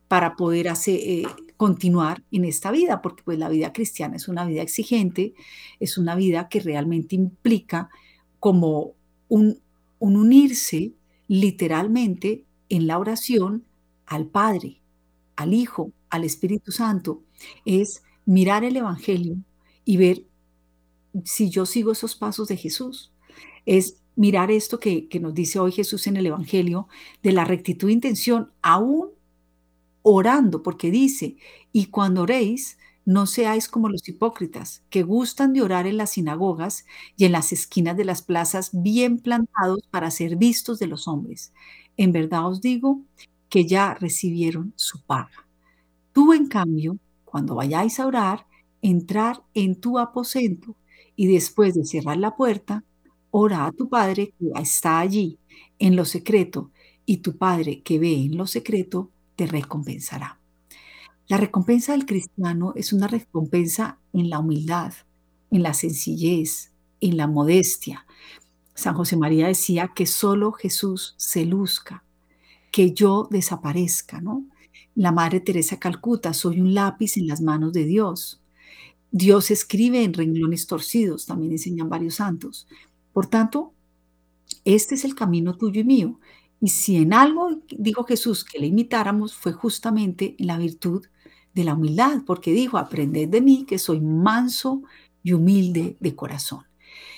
para 0.09 0.37
poder 0.37 0.69
hacer, 0.69 1.01
eh, 1.03 1.27
continuar 1.57 2.23
en 2.31 2.45
esta 2.45 2.71
vida, 2.71 3.03
porque 3.03 3.23
pues 3.25 3.39
la 3.39 3.49
vida 3.49 3.73
cristiana 3.73 4.17
es 4.17 4.29
una 4.29 4.47
vida 4.47 4.63
exigente, 4.63 5.35
es 5.81 5.99
una 5.99 6.15
vida 6.15 6.49
que 6.49 6.61
realmente 6.61 7.17
implica 7.17 7.91
como 8.41 8.95
un, 9.29 9.61
un 9.99 10.17
unirse 10.17 10.93
literalmente 11.29 12.45
en 12.69 12.87
la 12.87 12.99
oración 12.99 13.65
al 14.07 14.27
Padre, 14.27 14.81
al 15.37 15.55
Hijo, 15.55 15.93
al 16.11 16.25
Espíritu 16.25 16.73
Santo, 16.73 17.23
es 17.65 18.03
mirar 18.25 18.65
el 18.65 18.77
Evangelio 18.77 19.37
y 19.85 19.97
ver 19.97 20.25
si 21.25 21.51
yo 21.51 21.67
sigo 21.67 21.93
esos 21.93 22.15
pasos 22.15 22.49
de 22.49 22.57
Jesús. 22.57 23.13
Es 23.67 23.99
mirar 24.17 24.51
esto 24.51 24.81
que, 24.81 25.09
nos 25.21 25.35
dice 25.35 25.59
hoy 25.59 25.73
Jesús 25.73 26.07
en 26.07 26.17
el 26.17 26.27
Evangelio, 26.27 26.89
de 27.23 27.33
la 27.33 27.45
rectitud 27.45 27.89
de 27.89 27.95
intención, 27.95 28.51
aún 28.63 29.11
orando, 30.03 30.63
porque 30.63 30.91
dice, 30.91 31.37
y 31.73 31.87
cuando 31.87 32.23
oréis, 32.23 32.79
no 33.09 33.25
seáis 33.25 33.69
como 33.69 33.89
los 33.89 34.07
hipócritas, 34.07 34.83
que 34.91 35.03
gustan 35.03 35.55
de 35.55 35.63
orar 35.63 35.87
en 35.87 35.97
las 35.97 36.11
sinagogas 36.11 36.85
y 37.17 37.25
en 37.25 37.33
las 37.33 37.53
esquinas 37.55 37.97
de 37.97 38.05
las 38.05 38.21
plazas 38.21 38.69
bien 38.75 39.19
plantados 39.19 39.81
para 39.91 40.11
ser 40.11 40.37
vistos 40.37 40.79
de 40.79 40.89
los 40.89 41.09
hombres. 41.09 41.55
En 41.97 42.13
verdad 42.13 42.47
os 42.47 42.61
digo 42.61 43.01
que 43.49 43.65
ya 43.67 43.95
recibieron 43.95 44.75
su 44.77 45.01
paga. 45.01 45.47
Tú, 46.13 46.35
en 46.35 46.49
cambio, 46.49 46.99
cuando 47.25 47.55
vayáis 47.55 47.99
a 48.01 48.07
orar, 48.07 48.47
entrar 48.83 49.43
en 49.55 49.77
tu 49.81 49.99
aposento 49.99 50.77
y 51.17 51.29
después 51.33 51.75
de 51.75 51.87
cerrar 51.87 52.19
la 52.19 52.37
puerta, 52.37 52.85
ora 53.31 53.67
a 53.67 53.73
tu 53.73 53.89
Padre 53.89 54.35
que 54.39 54.53
está 54.61 54.99
allí 55.01 55.39
en 55.79 55.97
lo 55.97 56.05
secreto 56.05 56.73
y 57.07 57.19
tu 57.19 57.39
Padre 57.39 57.83
que 57.83 57.99
ve 57.99 58.15
en 58.15 58.37
lo 58.37 58.47
secreto 58.47 59.11
te 59.35 59.47
recompensará. 59.47 60.39
La 61.29 61.37
recompensa 61.37 61.93
del 61.93 62.07
cristiano 62.07 62.73
es 62.75 62.93
una 62.93 63.07
recompensa 63.07 63.99
en 64.13 64.31
la 64.31 64.39
humildad, 64.39 64.93
en 65.51 65.63
la 65.63 65.75
sencillez, 65.75 66.73
en 67.01 67.17
la 67.17 67.27
modestia, 67.27 68.07
San 68.79 68.95
José 68.95 69.17
María 69.17 69.49
decía 69.49 69.91
que 69.93 70.07
solo 70.07 70.53
Jesús 70.53 71.15
se 71.17 71.45
luzca, 71.45 72.05
que 72.71 72.93
yo 72.93 73.27
desaparezca, 73.29 74.21
¿no? 74.21 74.47
La 74.95 75.11
Madre 75.11 75.41
Teresa 75.41 75.81
Calcuta, 75.81 76.33
soy 76.33 76.61
un 76.61 76.75
lápiz 76.75 77.17
en 77.17 77.27
las 77.27 77.41
manos 77.41 77.73
de 77.73 77.87
Dios. 77.87 78.41
Dios 79.11 79.51
escribe 79.51 80.05
en 80.05 80.15
renglones 80.15 80.69
torcidos, 80.69 81.27
también 81.27 81.51
enseñan 81.51 81.89
varios 81.89 82.15
santos. 82.15 82.69
Por 83.13 83.27
tanto, 83.27 83.73
este 84.65 84.95
es 84.95 85.05
el 85.05 85.17
camino 85.17 85.57
tuyo 85.57 85.81
y 85.81 85.85
mío. 85.85 86.21
Y 86.61 86.69
si 86.69 86.99
en 86.99 87.15
algo 87.15 87.61
dijo 87.77 88.05
Jesús 88.05 88.45
que 88.45 88.61
le 88.61 88.69
imitáramos, 88.69 89.35
fue 89.35 89.53
justamente 89.53 90.37
en 90.39 90.47
la 90.47 90.57
virtud 90.57 91.05
de 91.59 91.65
la 91.65 91.75
humildad, 91.75 92.23
porque 92.25 92.53
dijo, 92.53 92.79
aprended 92.79 93.29
de 93.29 93.41
mí 93.41 93.65
que 93.67 93.79
soy 93.79 94.01
manso 94.01 94.83
y 95.25 95.33
humilde 95.33 95.97
de 95.99 96.15
corazón. 96.15 96.65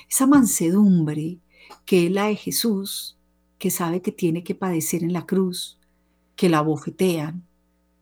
Esa 0.08 0.26
mansedumbre, 0.26 1.38
que 1.84 2.06
es 2.06 2.10
la 2.10 2.26
de 2.26 2.36
Jesús, 2.36 3.18
que 3.58 3.70
sabe 3.70 4.00
que 4.00 4.12
tiene 4.12 4.42
que 4.42 4.54
padecer 4.54 5.04
en 5.04 5.12
la 5.12 5.26
cruz, 5.26 5.78
que 6.36 6.48
la 6.48 6.62
bofetean, 6.62 7.44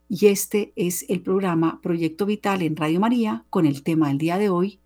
Y 0.08 0.26
este 0.26 0.72
es 0.76 1.04
el 1.08 1.20
programa 1.20 1.80
Proyecto 1.82 2.26
Vital 2.26 2.62
en 2.62 2.76
Radio 2.76 3.00
María 3.00 3.44
con 3.50 3.66
el 3.66 3.82
tema 3.82 4.06
del 4.08 4.18
día 4.18 4.38
de 4.38 4.50
hoy, 4.50 4.78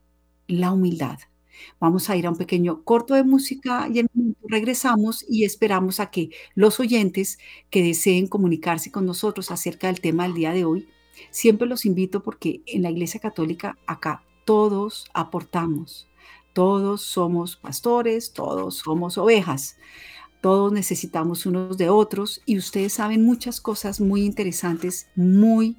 la 0.49 0.73
humildad. 0.73 1.19
Vamos 1.79 2.09
a 2.09 2.17
ir 2.17 2.27
a 2.27 2.31
un 2.31 2.37
pequeño 2.37 2.85
corto 2.85 3.15
de 3.15 3.23
música 3.23 3.87
y 3.93 3.99
en 3.99 4.09
regresamos 4.49 5.27
y 5.29 5.45
esperamos 5.45 6.01
a 6.01 6.11
que 6.11 6.31
los 6.55 6.81
oyentes 6.81 7.39
que 7.69 7.83
deseen 7.83 8.29
comunicarse 8.29 8.91
con 8.91 9.05
nosotros 9.05 9.51
acerca 9.51 9.89
del 9.89 10.01
tema 10.01 10.23
del 10.25 10.35
día 10.35 10.53
de 10.53 10.65
hoy, 10.65 10.89
siempre 11.31 11.67
los 11.67 11.85
invito 11.85 12.23
porque 12.23 12.63
en 12.67 12.83
la 12.83 12.91
Iglesia 12.91 13.21
Católica 13.21 13.77
acá 13.87 14.23
todos 14.45 15.07
aportamos, 15.15 16.09
todos 16.53 17.03
somos 17.03 17.57
pastores, 17.57 18.33
todos 18.33 18.77
somos 18.77 19.19
ovejas. 19.19 19.77
Todos 20.41 20.73
necesitamos 20.73 21.45
unos 21.45 21.77
de 21.77 21.91
otros 21.91 22.41
y 22.47 22.57
ustedes 22.57 22.95
saben 22.95 23.25
muchas 23.25 23.61
cosas 23.61 24.01
muy 24.01 24.25
interesantes, 24.25 25.09
muy 25.15 25.77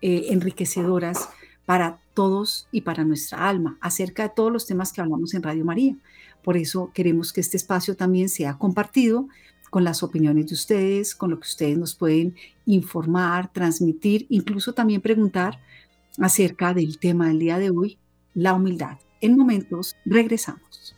eh, 0.00 0.28
enriquecedoras 0.30 1.28
para 1.66 2.00
todos 2.14 2.68
y 2.72 2.80
para 2.80 3.04
nuestra 3.04 3.46
alma, 3.46 3.76
acerca 3.82 4.22
de 4.22 4.28
todos 4.30 4.50
los 4.50 4.66
temas 4.66 4.92
que 4.92 5.02
hablamos 5.02 5.34
en 5.34 5.42
Radio 5.42 5.64
María. 5.66 5.94
Por 6.42 6.56
eso 6.56 6.90
queremos 6.94 7.34
que 7.34 7.42
este 7.42 7.58
espacio 7.58 7.96
también 7.96 8.30
sea 8.30 8.56
compartido 8.56 9.28
con 9.70 9.84
las 9.84 10.02
opiniones 10.02 10.46
de 10.46 10.54
ustedes, 10.54 11.14
con 11.14 11.30
lo 11.30 11.40
que 11.40 11.48
ustedes 11.48 11.78
nos 11.78 11.94
pueden 11.94 12.34
informar, 12.66 13.52
transmitir, 13.52 14.26
incluso 14.28 14.72
también 14.72 15.00
preguntar 15.00 15.60
acerca 16.18 16.74
del 16.74 16.98
tema 16.98 17.28
del 17.28 17.38
día 17.38 17.58
de 17.58 17.70
hoy, 17.70 17.98
la 18.34 18.54
humildad. 18.54 18.98
En 19.20 19.36
momentos 19.36 19.96
regresamos. 20.04 20.97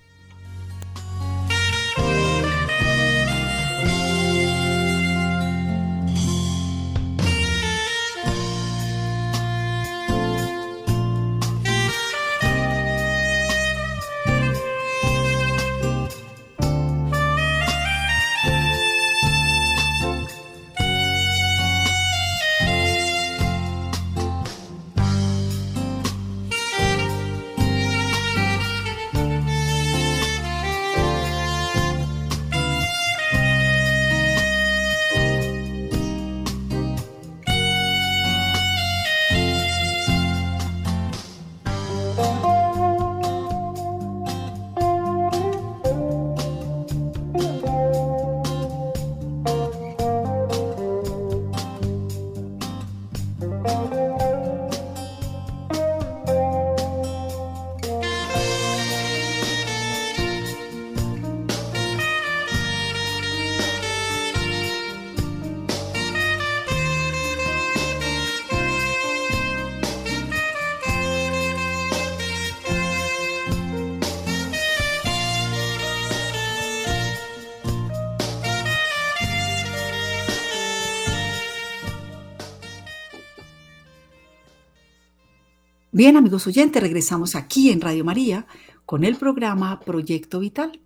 Bien, 85.93 86.17
amigos 86.17 86.47
oyentes, 86.47 86.81
regresamos 86.81 87.35
aquí 87.35 87.69
en 87.71 87.81
Radio 87.81 88.05
María 88.05 88.47
con 88.87 89.03
el 89.03 89.17
programa 89.17 89.81
Proyecto 89.81 90.39
Vital. 90.39 90.81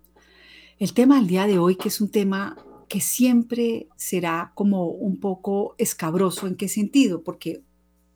El 0.79 0.95
tema 0.95 1.17
del 1.17 1.27
día 1.27 1.45
de 1.45 1.59
hoy, 1.59 1.75
que 1.75 1.89
es 1.89 2.01
un 2.01 2.09
tema 2.09 2.57
que 2.89 3.01
siempre 3.01 3.87
será 3.95 4.51
como 4.55 4.87
un 4.87 5.19
poco 5.19 5.75
escabroso, 5.77 6.47
¿en 6.47 6.55
qué 6.55 6.67
sentido? 6.67 7.21
Porque 7.21 7.61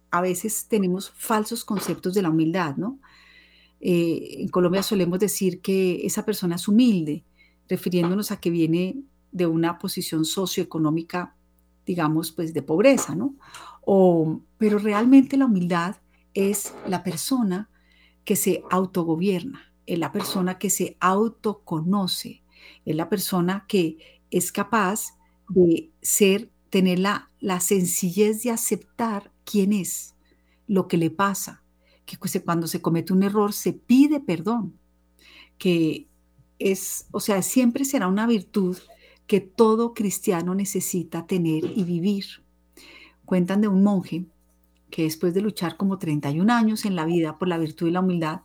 a 0.10 0.20
veces 0.20 0.66
tenemos 0.68 1.12
falsos 1.12 1.64
conceptos 1.64 2.16
de 2.16 2.24
la 2.24 2.32
humildad, 2.32 2.76
¿no? 2.78 2.98
Eh, 3.82 4.38
en 4.40 4.48
Colombia 4.48 4.82
solemos 4.82 5.20
decir 5.20 5.62
que 5.62 6.08
esa 6.08 6.26
persona 6.26 6.56
es 6.56 6.68
humilde, 6.68 7.24
refiriéndonos 7.68 8.32
a 8.32 8.40
que 8.40 8.50
viene 8.50 9.04
de 9.32 9.46
una 9.46 9.78
posición 9.78 10.26
socioeconómica, 10.26 11.36
digamos, 11.86 12.32
pues 12.32 12.52
de 12.52 12.64
pobreza, 12.64 13.14
¿no? 13.14 13.36
O, 13.86 14.42
pero 14.58 14.80
realmente 14.80 15.38
la 15.38 15.46
humildad 15.46 15.98
es 16.34 16.74
la 16.88 17.04
persona 17.04 17.70
que 18.24 18.36
se 18.36 18.64
autogobierna, 18.70 19.74
es 19.86 19.98
la 20.00 20.12
persona 20.12 20.58
que 20.60 20.70
se 20.70 20.98
autoconoce, 21.00 22.44
es 22.86 22.96
la 22.96 23.10
persona 23.10 23.66
que 23.68 24.22
es 24.32 24.52
capaz 24.52 25.18
de 25.50 25.92
ser, 26.02 26.52
tener 26.70 27.00
la, 27.00 27.32
la 27.40 27.60
sencillez 27.60 28.44
de 28.44 28.52
aceptar 28.52 29.32
quién 29.44 29.74
es, 29.74 30.16
lo 30.68 30.88
que 30.88 30.98
le 30.98 31.10
pasa, 31.10 31.64
que 32.06 32.18
cuando 32.18 32.68
se 32.68 32.82
comete 32.82 33.14
un 33.14 33.24
error 33.24 33.54
se 33.54 33.74
pide 33.74 34.20
perdón, 34.20 34.78
que 35.58 36.08
es, 36.60 37.08
o 37.12 37.20
sea, 37.20 37.42
siempre 37.42 37.86
será 37.86 38.08
una 38.08 38.28
virtud 38.28 38.78
que 39.26 39.42
todo 39.42 39.94
cristiano 39.94 40.56
necesita 40.56 41.26
tener 41.26 41.64
y 41.76 41.84
vivir. 41.84 42.26
Cuentan 43.26 43.62
de 43.62 43.68
un 43.68 43.84
monje 43.84 44.26
que 44.90 45.04
después 45.04 45.34
de 45.34 45.42
luchar 45.42 45.78
como 45.78 45.98
31 45.98 46.52
años 46.52 46.86
en 46.86 46.96
la 46.96 47.06
vida 47.06 47.38
por 47.38 47.48
la 47.48 47.58
virtud 47.58 47.88
y 47.88 47.92
la 47.92 48.02
humildad, 48.02 48.42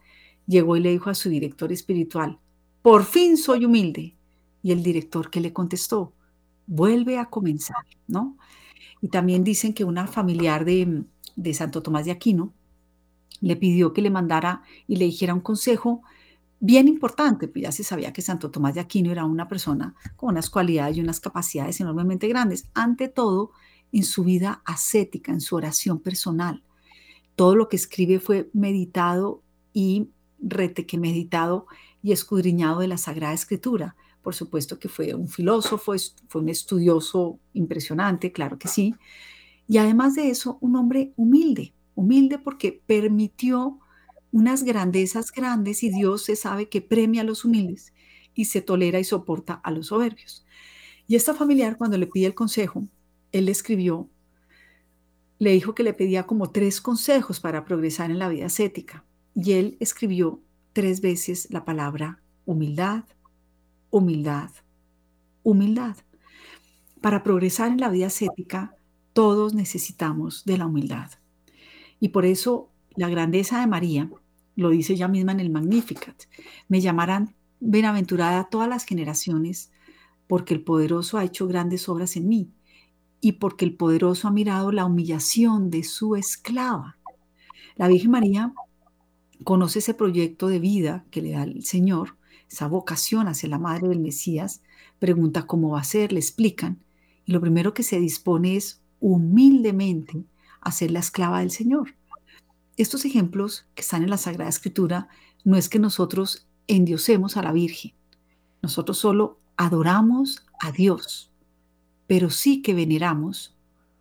llegó 0.47 0.77
y 0.77 0.81
le 0.81 0.91
dijo 0.91 1.11
a 1.11 1.15
su 1.15 1.29
director 1.29 1.73
espiritual, 1.73 2.39
por 2.83 3.05
fin 3.05 3.37
soy 3.37 3.65
humilde. 3.65 4.17
Y 4.63 4.73
el 4.73 4.83
director 4.83 5.31
que 5.31 5.41
le 5.41 5.53
contestó, 5.53 6.15
vuelve 6.67 7.19
a 7.19 7.27
comenzar, 7.27 7.85
¿no? 8.07 8.39
Y 9.03 9.09
también 9.09 9.45
dicen 9.45 9.75
que 9.75 9.85
una 9.85 10.07
familiar 10.07 10.65
de, 10.65 11.05
de 11.37 11.55
Santo 11.55 11.83
Tomás 11.83 12.07
de 12.07 12.13
Aquino 12.13 12.55
le 13.41 13.57
pidió 13.57 13.93
que 13.93 14.01
le 14.01 14.11
mandara 14.11 14.63
y 14.87 14.97
le 14.97 15.05
dijera 15.05 15.35
un 15.35 15.41
consejo 15.41 16.03
bien 16.61 16.89
importante, 16.89 17.47
pues 17.47 17.63
ya 17.63 17.73
se 17.73 17.85
sabía 17.85 18.13
que 18.13 18.23
Santo 18.23 18.51
Tomás 18.51 18.75
de 18.75 18.81
Aquino 18.81 19.13
era 19.13 19.27
una 19.27 19.49
persona 19.49 19.95
con 20.17 20.31
unas 20.31 20.49
cualidades 20.49 20.97
y 20.97 21.01
unas 21.01 21.21
capacidades 21.21 21.79
enormemente 21.81 22.27
grandes, 22.27 22.71
ante 22.73 23.09
todo 23.09 23.53
en 23.95 24.05
su 24.05 24.25
vida 24.25 24.61
ascética, 24.65 25.31
en 25.31 25.41
su 25.41 25.55
oración 25.55 26.01
personal. 26.01 26.63
Todo 27.37 27.55
lo 27.55 27.69
que 27.69 27.77
escribe 27.77 28.19
fue 28.19 28.51
meditado 28.53 29.43
y 29.73 30.09
rete 30.41 30.85
que 30.85 30.99
meditado 30.99 31.67
y 32.03 32.13
escudriñado 32.13 32.81
de 32.81 32.89
la 32.89 32.99
Sagrada 32.99 33.35
Escritura. 33.35 33.97
Por 34.21 34.35
supuesto 34.35 34.81
que 34.81 34.89
fue 34.89 35.15
un 35.15 35.29
filósofo, 35.29 35.95
fue 36.29 36.41
un 36.41 36.49
estudioso 36.49 37.39
impresionante, 37.53 38.33
claro 38.33 38.59
que 38.59 38.69
sí. 38.69 38.97
Y 39.69 39.79
además 39.79 40.17
de 40.17 40.29
eso, 40.29 40.59
un 40.61 40.75
hombre 40.75 41.13
humilde, 41.17 41.73
humilde 41.95 42.39
porque 42.39 42.83
permitió 42.87 43.79
unas 44.33 44.65
grandezas 44.65 45.31
grandes 45.31 45.85
y 45.85 45.91
Dios 45.91 46.25
se 46.25 46.35
sabe 46.35 46.69
que 46.69 46.81
premia 46.81 47.21
a 47.21 47.25
los 47.25 47.45
humildes 47.45 47.93
y 48.35 48.47
se 48.47 48.61
tolera 48.61 48.99
y 48.99 49.05
soporta 49.05 49.55
a 49.55 49.71
los 49.71 49.87
soberbios. 49.87 50.45
Y 51.07 51.15
esta 51.15 51.33
familiar 51.33 51.77
cuando 51.77 51.97
le 51.97 52.09
pide 52.09 52.27
el 52.27 52.35
consejo, 52.35 52.89
él 53.35 53.49
escribió, 53.49 54.09
le 55.41 55.51
dijo 55.51 55.75
que 55.75 55.83
le 55.83 55.93
pedía 55.93 56.23
como 56.23 56.51
tres 56.51 56.81
consejos 56.81 57.41
para 57.41 57.65
progresar 57.65 58.13
en 58.13 58.21
la 58.21 58.29
vida 58.29 58.47
ascética 58.47 59.05
y 59.35 59.53
él 59.53 59.77
escribió 59.81 60.41
tres 60.73 61.01
veces 61.01 61.49
la 61.51 61.65
palabra 61.65 62.23
humildad, 62.47 63.05
humildad, 63.91 64.51
humildad. 65.43 65.97
Para 67.01 67.25
progresar 67.25 67.73
en 67.73 67.81
la 67.81 67.89
vida 67.89 68.07
ascética, 68.07 68.77
todos 69.13 69.53
necesitamos 69.53 70.45
de 70.45 70.57
la 70.57 70.67
humildad. 70.67 71.11
Y 71.99 72.11
por 72.11 72.27
eso 72.27 72.71
la 72.95 73.09
grandeza 73.09 73.59
de 73.59 73.67
María 73.67 74.09
lo 74.55 74.71
dice 74.71 74.93
ella 74.93 75.09
misma 75.09 75.33
en 75.33 75.41
el 75.41 75.51
Magnificat, 75.51 76.23
me 76.69 76.81
llamarán 76.81 77.35
bienaventurada 77.59 78.49
todas 78.49 78.69
las 78.69 78.85
generaciones, 78.85 79.73
porque 80.29 80.55
el 80.55 80.63
poderoso 80.63 81.19
ha 81.19 81.25
hecho 81.25 81.49
grandes 81.49 81.89
obras 81.89 82.15
en 82.15 82.29
mí 82.29 82.53
y 83.25 83.33
porque 83.33 83.65
el 83.65 83.75
poderoso 83.75 84.29
ha 84.29 84.31
mirado 84.31 84.71
la 84.71 84.85
humillación 84.85 85.71
de 85.71 85.83
su 85.83 86.15
esclava. 86.15 86.99
La 87.75 87.89
Virgen 87.89 88.11
María 88.11 88.53
conoce 89.45 89.79
ese 89.79 89.95
proyecto 89.95 90.49
de 90.49 90.59
vida 90.59 91.07
que 91.11 91.23
le 91.23 91.31
da 91.31 91.45
el 91.45 91.65
Señor, 91.65 92.19
esa 92.53 92.69
vocación 92.69 93.27
hacia 93.27 93.49
la 93.49 93.59
madre 93.59 93.89
del 93.89 94.01
Mesías, 94.01 94.61
pregunta 94.99 95.47
cómo 95.47 95.71
va 95.71 95.81
a 95.81 95.85
ser, 95.85 96.13
le 96.13 96.21
explican, 96.21 96.85
y 97.25 97.33
lo 97.33 97.41
primero 97.41 97.73
que 97.73 97.83
se 97.83 97.99
dispone 97.99 98.57
es 98.57 98.83
humildemente 99.01 100.27
a 100.61 100.71
ser 100.71 100.91
la 100.91 101.01
esclava 101.01 101.41
del 101.41 101.51
Señor. 101.51 101.95
Estos 102.77 103.07
ejemplos 103.07 103.65
que 103.75 103.81
están 103.81 104.03
en 104.03 104.11
la 104.11 104.19
Sagrada 104.19 104.51
Escritura 104.51 105.09
no 105.45 105.57
es 105.57 105.71
que 105.71 105.79
nosotros 105.79 106.47
endiosemos 106.67 107.39
a 107.39 107.43
la 107.43 107.53
Virgen, 107.53 107.95
nosotros 108.61 108.99
solo 108.99 109.39
adoramos 109.57 110.45
a 110.61 110.73
Dios, 110.73 111.31
pero 112.07 112.31
sí 112.31 112.63
que 112.63 112.75
veneramos 112.75 113.57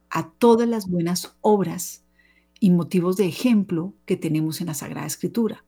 a 0.10 0.30
todas 0.30 0.68
las 0.68 0.88
buenas 0.88 1.36
obras 1.42 2.04
y 2.60 2.72
motivos 2.72 3.18
de 3.18 3.26
ejemplo 3.26 3.94
que 4.06 4.16
tenemos 4.16 4.62
en 4.62 4.68
la 4.68 4.74
Sagrada 4.74 5.08
Escritura. 5.08 5.66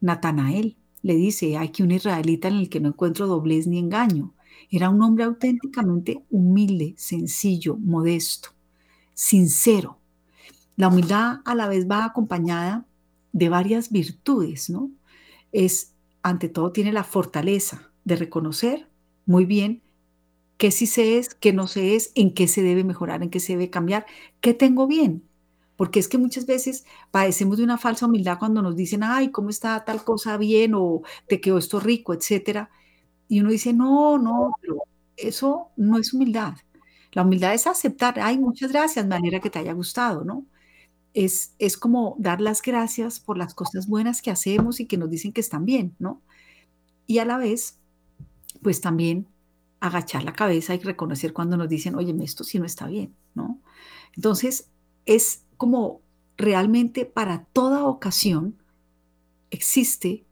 Natanael 0.00 0.76
le 1.02 1.14
dice, 1.14 1.56
hay 1.56 1.70
que 1.70 1.82
un 1.82 1.90
israelita 1.90 2.48
en 2.48 2.54
el 2.54 2.68
que 2.68 2.80
no 2.80 2.88
encuentro 2.88 3.26
doblez 3.26 3.66
ni 3.66 3.78
engaño. 3.78 4.34
Era 4.70 4.90
un 4.90 5.02
hombre 5.02 5.24
auténticamente 5.24 6.22
humilde, 6.30 6.94
sencillo, 6.96 7.76
modesto, 7.76 8.50
sincero. 9.14 9.98
La 10.76 10.88
humildad 10.88 11.38
a 11.44 11.54
la 11.54 11.68
vez 11.68 11.88
va 11.90 12.04
acompañada 12.04 12.86
de 13.32 13.48
varias 13.48 13.90
virtudes, 13.90 14.70
¿no? 14.70 14.90
Es, 15.52 15.94
ante 16.22 16.48
todo, 16.48 16.72
tiene 16.72 16.92
la 16.92 17.04
fortaleza 17.04 17.90
de 18.04 18.16
reconocer 18.16 18.88
muy 19.26 19.44
bien 19.44 19.82
qué 20.58 20.70
sí 20.72 20.86
se 20.86 21.18
es, 21.18 21.34
qué 21.34 21.52
no 21.52 21.66
se 21.68 21.96
es, 21.96 22.12
en 22.14 22.34
qué 22.34 22.48
se 22.48 22.62
debe 22.62 22.84
mejorar, 22.84 23.22
en 23.22 23.30
qué 23.30 23.40
se 23.40 23.54
debe 23.54 23.70
cambiar, 23.70 24.06
qué 24.40 24.54
tengo 24.54 24.86
bien. 24.86 25.24
Porque 25.76 26.00
es 26.00 26.08
que 26.08 26.18
muchas 26.18 26.46
veces 26.46 26.84
padecemos 27.12 27.58
de 27.58 27.64
una 27.64 27.78
falsa 27.78 28.06
humildad 28.06 28.38
cuando 28.38 28.62
nos 28.62 28.76
dicen, 28.76 29.02
ay, 29.04 29.30
¿cómo 29.30 29.50
está 29.50 29.84
tal 29.84 30.04
cosa 30.04 30.36
bien? 30.36 30.74
o 30.74 31.02
te 31.28 31.40
quedó 31.40 31.58
esto 31.58 31.80
rico, 31.80 32.14
etcétera. 32.14 32.70
Y 33.28 33.40
uno 33.40 33.50
dice, 33.50 33.72
no, 33.72 34.18
no, 34.18 34.54
pero 34.60 34.82
eso 35.16 35.70
no 35.76 35.98
es 35.98 36.12
humildad. 36.14 36.54
La 37.12 37.22
humildad 37.22 37.54
es 37.54 37.66
aceptar, 37.66 38.20
ay, 38.20 38.38
muchas 38.38 38.72
gracias, 38.72 39.06
manera 39.06 39.40
que 39.40 39.50
te 39.50 39.58
haya 39.60 39.72
gustado, 39.72 40.24
¿no? 40.24 40.44
es, 41.14 41.76
como 41.78 42.16
dar 42.18 42.40
las 42.40 42.62
gracias 42.62 43.20
por 43.20 43.38
las 43.38 43.54
cosas 43.54 43.88
buenas 43.88 44.22
que 44.22 44.30
hacemos 44.30 44.80
y 44.80 44.86
que 44.86 44.98
nos 44.98 45.10
dicen 45.10 45.32
que 45.32 45.40
están 45.40 45.64
bien, 45.64 45.94
¿no? 45.98 46.22
Y 47.06 47.18
a 47.18 47.24
la 47.24 47.38
vez, 47.38 47.78
pues 48.62 48.80
también 48.80 49.26
agachar 49.80 50.24
la 50.24 50.32
cabeza 50.32 50.74
y 50.74 50.78
reconocer 50.78 51.32
cuando 51.32 51.56
nos 51.56 51.68
dicen, 51.68 51.94
oye, 51.94 52.14
esto 52.22 52.44
sí 52.44 52.58
no 52.58 52.64
está 52.64 52.86
bien, 52.86 53.14
¿no? 53.34 53.60
Entonces, 54.14 54.70
es 55.06 55.44
como 55.56 56.00
realmente 56.36 57.04
para 57.04 57.44
toda 57.52 57.84
ocasión 57.84 58.56
existe 59.50 60.24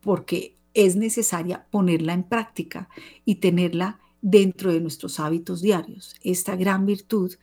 porque 0.00 0.56
es 0.74 0.96
necesaria 0.96 1.66
ponerla 1.70 2.12
en 2.12 2.22
práctica 2.22 2.88
y 3.24 3.36
tenerla 3.36 3.98
dentro 4.20 4.72
de 4.72 4.80
nuestros 4.80 5.20
hábitos 5.20 5.62
diarios. 5.62 6.16
Esta 6.22 6.56
gran 6.56 6.84
virtud 6.84 7.34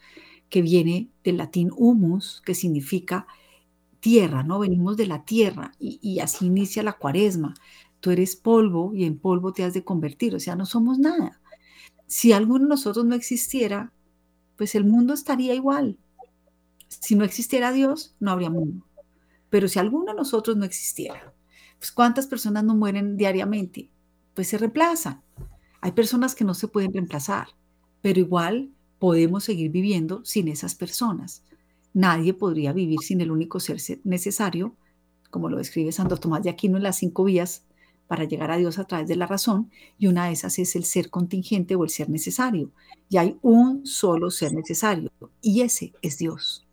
que 0.50 0.62
viene 0.62 1.10
del 1.24 1.38
latín 1.38 1.72
humus, 1.76 2.42
que 2.46 2.54
significa 2.54 3.26
tierra, 4.00 4.44
¿no? 4.44 4.60
Venimos 4.60 4.98
de 4.98 5.08
la 5.08 5.24
tierra 5.26 5.72
y, 5.80 6.20
así 6.20 6.46
inicia 6.46 6.84
la 6.84 6.94
cuaresma. 6.94 7.54
Tú 8.04 8.12
eres 8.12 8.36
polvo 8.36 8.94
y 8.94 9.06
en 9.06 9.18
polvo 9.18 9.54
te 9.54 9.64
has 9.64 9.74
de 9.74 9.86
convertir, 9.86 10.36
o 10.36 10.40
sea, 10.42 10.58
no 10.58 10.66
somos 10.66 11.00
nada. 11.00 11.40
Si 12.06 12.34
alguno 12.34 12.66
de 12.66 12.70
nosotros 12.72 13.06
no 13.06 13.16
existiera, 13.16 13.94
pues 14.58 14.76
el 14.76 14.84
mundo 14.84 15.14
estaría 15.14 15.56
igual. 15.56 15.98
Si 16.90 17.16
no 17.16 17.24
existiera 17.24 17.72
Dios, 17.72 18.14
no 18.20 18.32
habría 18.32 18.50
mundo. 18.50 18.86
Pero 19.50 19.70
si 19.70 19.80
alguno 19.80 20.12
de 20.12 20.18
nosotros 20.18 20.58
no 20.58 20.66
existiera, 20.66 21.34
pues 21.80 21.94
¿cuántas 21.94 22.28
personas 22.28 22.66
no 22.66 22.76
mueren 22.76 23.16
diariamente? 23.16 23.90
Pues 24.34 24.50
se 24.50 24.58
reemplazan. 24.58 25.22
Hay 25.80 25.94
personas 25.94 26.36
que 26.36 26.44
no 26.44 26.56
se 26.56 26.68
pueden 26.68 26.92
reemplazar, 26.92 27.48
pero 28.02 28.20
igual 28.20 28.70
podemos 29.00 29.46
seguir 29.46 29.72
viviendo 29.72 30.26
sin 30.26 30.50
esas 30.50 30.76
personas. 30.76 31.42
Nadie 31.94 32.34
podría 32.34 32.74
vivir 32.74 33.00
sin 33.00 33.22
el 33.22 33.32
único 33.32 33.62
ser 33.62 33.78
necesario, 34.04 34.76
como 35.30 35.48
lo 35.48 35.56
describe 35.56 35.94
Santo 35.94 36.18
Tomás 36.18 36.44
de 36.44 36.50
Aquino 36.50 36.76
en 36.76 36.84
las 36.84 36.98
cinco 36.98 37.24
vías 37.24 37.64
para 38.14 38.26
llegar 38.26 38.52
a 38.52 38.58
Dios 38.58 38.78
a 38.78 38.84
través 38.84 39.08
de 39.08 39.16
la 39.16 39.26
razón, 39.26 39.72
y 39.98 40.06
una 40.06 40.28
de 40.28 40.34
esas 40.34 40.60
es 40.60 40.76
el 40.76 40.86
ser 40.86 41.10
contingente 41.10 41.74
o 41.74 41.84
el 41.84 41.90
ser 41.90 42.12
necesario. 42.12 42.70
Y 43.10 43.18
hay 43.18 43.40
un 43.42 43.88
solo 43.88 44.30
ser 44.30 44.54
necesario, 44.54 45.12
y 45.42 45.62
ese 45.62 45.94
es 46.04 46.20
Dios. 46.20 46.64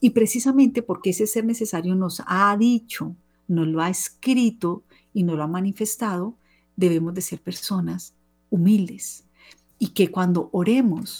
Y 0.00 0.08
precisamente 0.08 0.80
porque 0.80 1.10
ese 1.10 1.26
ser 1.26 1.44
necesario 1.44 1.94
nos 1.96 2.22
ha 2.26 2.56
dicho, 2.56 3.14
nos 3.46 3.66
lo 3.66 3.82
ha 3.82 3.90
escrito 3.90 4.82
y 5.12 5.22
nos 5.22 5.36
lo 5.36 5.42
ha 5.42 5.48
manifestado, 5.48 6.34
debemos 6.76 7.12
de 7.12 7.20
ser 7.20 7.42
personas 7.42 8.14
humildes. 8.48 9.24
Y 9.78 9.88
que 9.88 10.10
cuando 10.10 10.48
oremos 10.50 11.18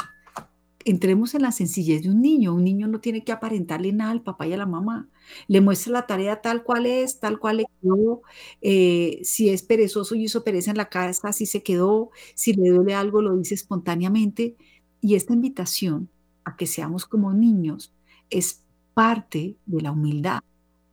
entremos 0.84 1.34
en 1.34 1.42
la 1.42 1.52
sencillez 1.52 2.02
de 2.02 2.10
un 2.10 2.22
niño. 2.22 2.54
Un 2.54 2.64
niño 2.64 2.88
no 2.88 3.00
tiene 3.00 3.24
que 3.24 3.32
aparentarle 3.32 3.92
nada 3.92 4.12
al 4.12 4.22
papá 4.22 4.46
y 4.46 4.52
a 4.52 4.56
la 4.56 4.66
mamá. 4.66 5.08
Le 5.48 5.60
muestra 5.60 5.92
la 5.92 6.06
tarea 6.06 6.40
tal 6.40 6.62
cual 6.62 6.86
es, 6.86 7.20
tal 7.20 7.38
cual 7.38 7.58
le 7.58 7.66
quedó. 7.80 8.22
Eh, 8.62 9.20
si 9.22 9.50
es 9.50 9.62
perezoso 9.62 10.14
y 10.14 10.24
hizo 10.24 10.44
pereza 10.44 10.70
en 10.70 10.76
la 10.78 10.88
casa, 10.88 11.28
así 11.28 11.46
se 11.46 11.62
quedó. 11.62 12.10
Si 12.34 12.52
le 12.54 12.70
duele 12.70 12.94
algo, 12.94 13.22
lo 13.22 13.36
dice 13.36 13.54
espontáneamente. 13.54 14.56
Y 15.00 15.14
esta 15.14 15.32
invitación 15.32 16.10
a 16.44 16.56
que 16.56 16.66
seamos 16.66 17.06
como 17.06 17.32
niños 17.32 17.94
es 18.30 18.62
parte 18.94 19.56
de 19.66 19.80
la 19.80 19.92
humildad 19.92 20.40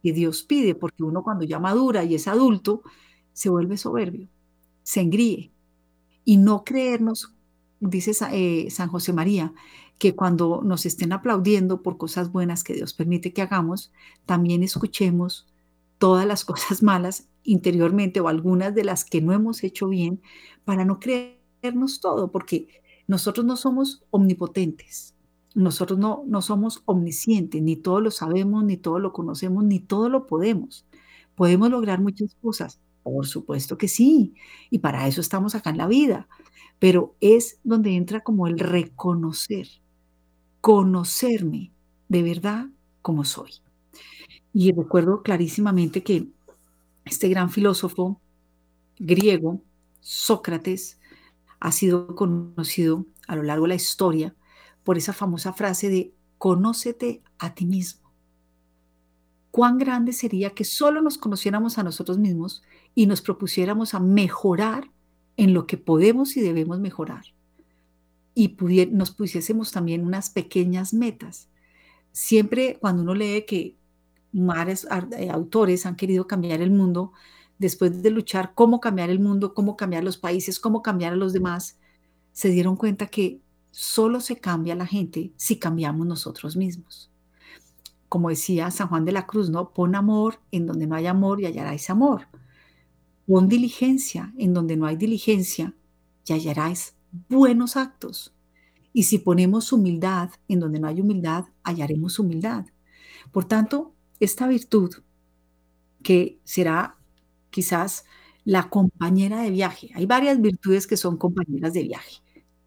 que 0.03 0.13
Dios 0.13 0.43
pide, 0.43 0.75
porque 0.75 1.03
uno 1.03 1.23
cuando 1.23 1.45
ya 1.45 1.59
madura 1.59 2.03
y 2.03 2.15
es 2.15 2.27
adulto, 2.27 2.83
se 3.33 3.49
vuelve 3.49 3.77
soberbio, 3.77 4.27
se 4.83 5.01
engríe. 5.01 5.51
Y 6.23 6.37
no 6.37 6.63
creernos 6.63 7.36
dice 7.79 8.11
eh, 8.31 8.69
San 8.69 8.89
José 8.89 9.13
María, 9.13 9.53
que 9.97 10.15
cuando 10.15 10.61
nos 10.63 10.85
estén 10.85 11.11
aplaudiendo 11.11 11.81
por 11.81 11.97
cosas 11.97 12.31
buenas 12.31 12.63
que 12.63 12.73
Dios 12.73 12.93
permite 12.93 13.33
que 13.33 13.41
hagamos, 13.41 13.91
también 14.25 14.63
escuchemos 14.63 15.47
todas 15.97 16.25
las 16.25 16.45
cosas 16.45 16.83
malas 16.83 17.27
interiormente 17.43 18.19
o 18.19 18.27
algunas 18.27 18.75
de 18.75 18.83
las 18.83 19.05
que 19.05 19.21
no 19.21 19.33
hemos 19.33 19.63
hecho 19.63 19.87
bien 19.87 20.21
para 20.65 20.85
no 20.85 20.99
creernos 20.99 21.99
todo, 22.01 22.31
porque 22.31 22.67
nosotros 23.07 23.45
no 23.45 23.55
somos 23.55 24.03
omnipotentes, 24.11 25.15
nosotros 25.55 25.97
no, 25.97 26.23
no 26.27 26.41
somos 26.41 26.83
omniscientes, 26.85 27.61
ni 27.61 27.75
todo 27.77 28.01
lo 28.01 28.11
sabemos, 28.11 28.63
ni 28.63 28.77
todo 28.77 28.99
lo 28.99 29.13
conocemos, 29.13 29.63
ni 29.63 29.79
todo 29.79 30.09
lo 30.09 30.27
podemos. 30.27 30.85
Podemos 31.35 31.69
lograr 31.69 32.01
muchas 32.01 32.35
cosas, 32.41 32.79
por 33.11 33.27
supuesto 33.27 33.77
que 33.77 33.87
sí, 33.87 34.35
y 34.69 34.79
para 34.79 35.07
eso 35.07 35.21
estamos 35.21 35.55
acá 35.55 35.69
en 35.69 35.77
la 35.77 35.87
vida, 35.87 36.27
pero 36.79 37.15
es 37.21 37.59
donde 37.63 37.95
entra 37.95 38.21
como 38.21 38.47
el 38.47 38.59
reconocer, 38.59 39.67
conocerme 40.61 41.71
de 42.09 42.23
verdad 42.23 42.67
como 43.01 43.23
soy. 43.23 43.51
Y 44.53 44.71
recuerdo 44.71 45.21
clarísimamente 45.23 46.03
que 46.03 46.27
este 47.05 47.29
gran 47.29 47.49
filósofo 47.49 48.19
griego, 48.99 49.61
Sócrates, 50.01 50.99
ha 51.59 51.71
sido 51.71 52.15
conocido 52.15 53.05
a 53.27 53.35
lo 53.35 53.43
largo 53.43 53.65
de 53.65 53.69
la 53.69 53.75
historia 53.75 54.35
por 54.83 54.97
esa 54.97 55.13
famosa 55.13 55.53
frase 55.53 55.89
de 55.89 56.13
conócete 56.37 57.21
a 57.39 57.53
ti 57.53 57.65
mismo. 57.65 58.07
¿Cuán 59.51 59.77
grande 59.77 60.13
sería 60.13 60.51
que 60.51 60.63
solo 60.63 61.01
nos 61.01 61.17
conociéramos 61.17 61.77
a 61.77 61.83
nosotros 61.83 62.19
mismos 62.19 62.63
y 62.97 63.05
nos 63.05 63.21
propusiéramos 63.21 63.93
a 63.93 63.99
mejorar 63.99 64.89
en 65.35 65.53
lo 65.53 65.67
que 65.67 65.77
podemos 65.77 66.35
y 66.35 66.41
debemos 66.41 66.79
mejorar? 66.79 67.25
Y 68.33 68.57
nos 68.91 69.11
pusiésemos 69.11 69.71
también 69.71 70.03
unas 70.03 70.31
pequeñas 70.31 70.95
metas. 70.95 71.47
Siempre 72.11 72.79
cuando 72.81 73.03
uno 73.03 73.13
lee 73.13 73.45
que 73.47 73.75
mares 74.31 74.87
eh, 75.15 75.29
autores 75.29 75.85
han 75.85 75.95
querido 75.95 76.25
cambiar 76.25 76.59
el 76.59 76.71
mundo, 76.71 77.11
después 77.59 78.01
de 78.01 78.09
luchar 78.09 78.53
cómo 78.55 78.79
cambiar 78.79 79.11
el 79.11 79.19
mundo, 79.19 79.53
cómo 79.53 79.77
cambiar 79.77 80.03
los 80.03 80.17
países, 80.17 80.59
cómo 80.59 80.81
cambiar 80.81 81.13
a 81.13 81.17
los 81.17 81.33
demás, 81.33 81.77
se 82.33 82.49
dieron 82.49 82.75
cuenta 82.77 83.05
que 83.05 83.39
solo 83.69 84.21
se 84.21 84.37
cambia 84.37 84.73
la 84.73 84.87
gente 84.87 85.33
si 85.35 85.59
cambiamos 85.59 86.07
nosotros 86.07 86.57
mismos. 86.57 87.11
Como 88.09 88.29
decía 88.29 88.71
San 88.71 88.87
Juan 88.87 89.05
de 89.05 89.11
la 89.11 89.27
Cruz, 89.27 89.51
¿no? 89.51 89.69
Pon 89.69 89.93
amor 89.93 90.39
en 90.49 90.65
donde 90.65 90.87
no 90.87 90.95
hay 90.95 91.05
amor 91.05 91.39
y 91.39 91.45
hallaráis 91.45 91.91
amor. 91.91 92.27
Pon 93.27 93.49
diligencia 93.49 94.33
en 94.37 94.53
donde 94.53 94.77
no 94.77 94.85
hay 94.85 94.95
diligencia 94.95 95.75
y 96.25 96.33
hallaráis 96.33 96.95
buenos 97.29 97.75
actos. 97.75 98.33
Y 98.93 99.03
si 99.03 99.19
ponemos 99.19 99.71
humildad 99.71 100.31
en 100.47 100.61
donde 100.61 100.79
no 100.79 100.87
hay 100.87 101.01
humildad, 101.01 101.45
hallaremos 101.63 102.19
humildad. 102.19 102.65
Por 103.31 103.45
tanto, 103.45 103.93
esta 104.19 104.47
virtud, 104.47 104.95
que 106.01 106.39
será 106.43 106.97
quizás 107.49 108.05
la 108.45 108.69
compañera 108.69 109.41
de 109.41 109.51
viaje, 109.51 109.91
hay 109.93 110.05
varias 110.05 110.41
virtudes 110.41 110.87
que 110.87 110.97
son 110.97 111.17
compañeras 111.17 111.73
de 111.73 111.83
viaje, 111.83 112.21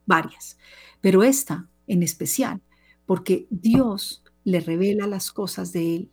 varias, 0.04 0.58
pero 1.00 1.22
esta 1.22 1.68
en 1.86 2.02
especial, 2.02 2.60
porque 3.06 3.46
Dios 3.50 4.22
le 4.44 4.60
revela 4.60 5.06
las 5.06 5.32
cosas 5.32 5.72
de 5.72 5.96
Él 5.96 6.10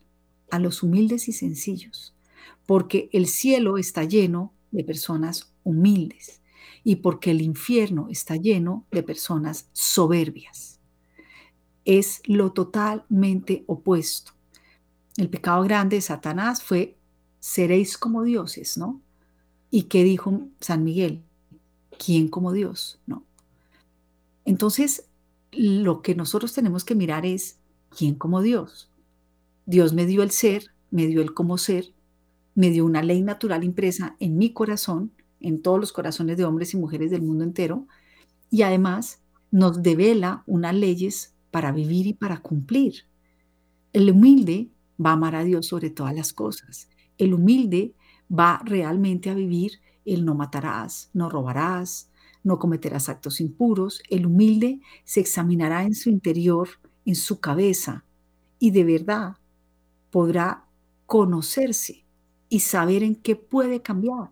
a 0.50 0.60
los 0.60 0.84
humildes 0.84 1.28
y 1.28 1.34
sencillos, 1.34 2.16
porque 2.68 3.10
el 3.14 3.26
cielo 3.26 3.80
está 3.80 4.04
lleno 4.04 4.54
de 4.72 4.84
personas 4.84 5.52
humildes 5.64 6.42
y 6.84 6.98
porque 6.98 7.32
el 7.32 7.42
infierno 7.42 8.08
está 8.12 8.36
lleno 8.36 8.86
de 8.92 9.02
personas 9.02 9.70
soberbias. 9.74 10.80
Es 11.86 12.22
lo 12.26 12.52
totalmente 12.52 13.64
opuesto. 13.66 14.34
El 15.16 15.30
pecado 15.30 15.64
grande 15.64 15.96
de 15.96 16.02
Satanás 16.02 16.62
fue 16.62 16.98
seréis 17.40 17.98
como 17.98 18.24
dioses, 18.24 18.78
¿no? 18.78 19.02
¿Y 19.72 19.84
qué 19.84 20.04
dijo 20.04 20.42
San 20.60 20.84
Miguel? 20.84 21.24
¿Quién 21.98 22.28
como 22.28 22.52
Dios? 22.52 23.00
No. 23.06 23.24
Entonces, 24.44 25.06
lo 25.52 26.02
que 26.02 26.16
nosotros 26.16 26.54
tenemos 26.54 26.84
que 26.84 26.96
mirar 26.96 27.26
es 27.26 27.58
quién 27.90 28.16
como 28.16 28.42
Dios. 28.42 28.92
Dios 29.66 29.94
me 29.94 30.06
dio 30.06 30.22
el 30.22 30.32
ser, 30.32 30.72
me 30.92 31.08
dio 31.08 31.22
el 31.22 31.34
como 31.34 31.58
ser, 31.58 31.94
me 32.58 32.72
dio 32.72 32.86
una 32.86 33.04
ley 33.04 33.22
natural 33.22 33.64
impresa 33.64 34.16
en 34.20 34.36
mi 34.36 34.52
corazón, 34.52 35.12
en 35.40 35.62
todos 35.62 35.80
los 35.80 35.94
corazones 35.94 36.38
de 36.38 36.46
hombres 36.46 36.74
y 36.74 36.78
mujeres 36.78 37.12
del 37.12 37.22
mundo 37.22 37.44
entero, 37.44 37.86
y 38.50 38.64
además 38.64 39.22
nos 39.52 39.84
devela 39.84 40.42
unas 40.48 40.74
leyes 40.74 41.36
para 41.52 41.72
vivir 41.72 42.08
y 42.08 42.14
para 42.14 42.40
cumplir. 42.42 43.04
El 43.94 44.10
humilde 44.10 44.72
va 45.00 45.12
a 45.12 45.14
amar 45.14 45.36
a 45.36 45.44
Dios 45.44 45.68
sobre 45.68 45.92
todas 45.92 46.16
las 46.16 46.34
cosas. 46.34 46.90
El 47.20 47.36
humilde 47.36 47.94
va 48.28 48.60
realmente 48.66 49.30
a 49.30 49.36
vivir 49.36 49.74
el 50.04 50.26
no 50.26 50.34
matarás, 50.34 51.12
no 51.14 51.30
robarás, 51.30 52.10
no 52.44 52.58
cometerás 52.58 53.08
actos 53.08 53.40
impuros. 53.40 54.02
El 54.10 54.26
humilde 54.26 54.82
se 55.04 55.20
examinará 55.20 55.84
en 55.84 55.94
su 55.94 56.10
interior, 56.10 56.70
en 57.06 57.14
su 57.14 57.40
cabeza, 57.40 58.04
y 58.58 58.72
de 58.72 58.84
verdad 58.84 59.36
podrá 60.10 60.66
conocerse 61.06 62.07
y 62.50 62.62
saber 62.62 63.04
en 63.04 63.16
qué 63.16 63.36
puede 63.36 63.82
cambiar. 63.82 64.30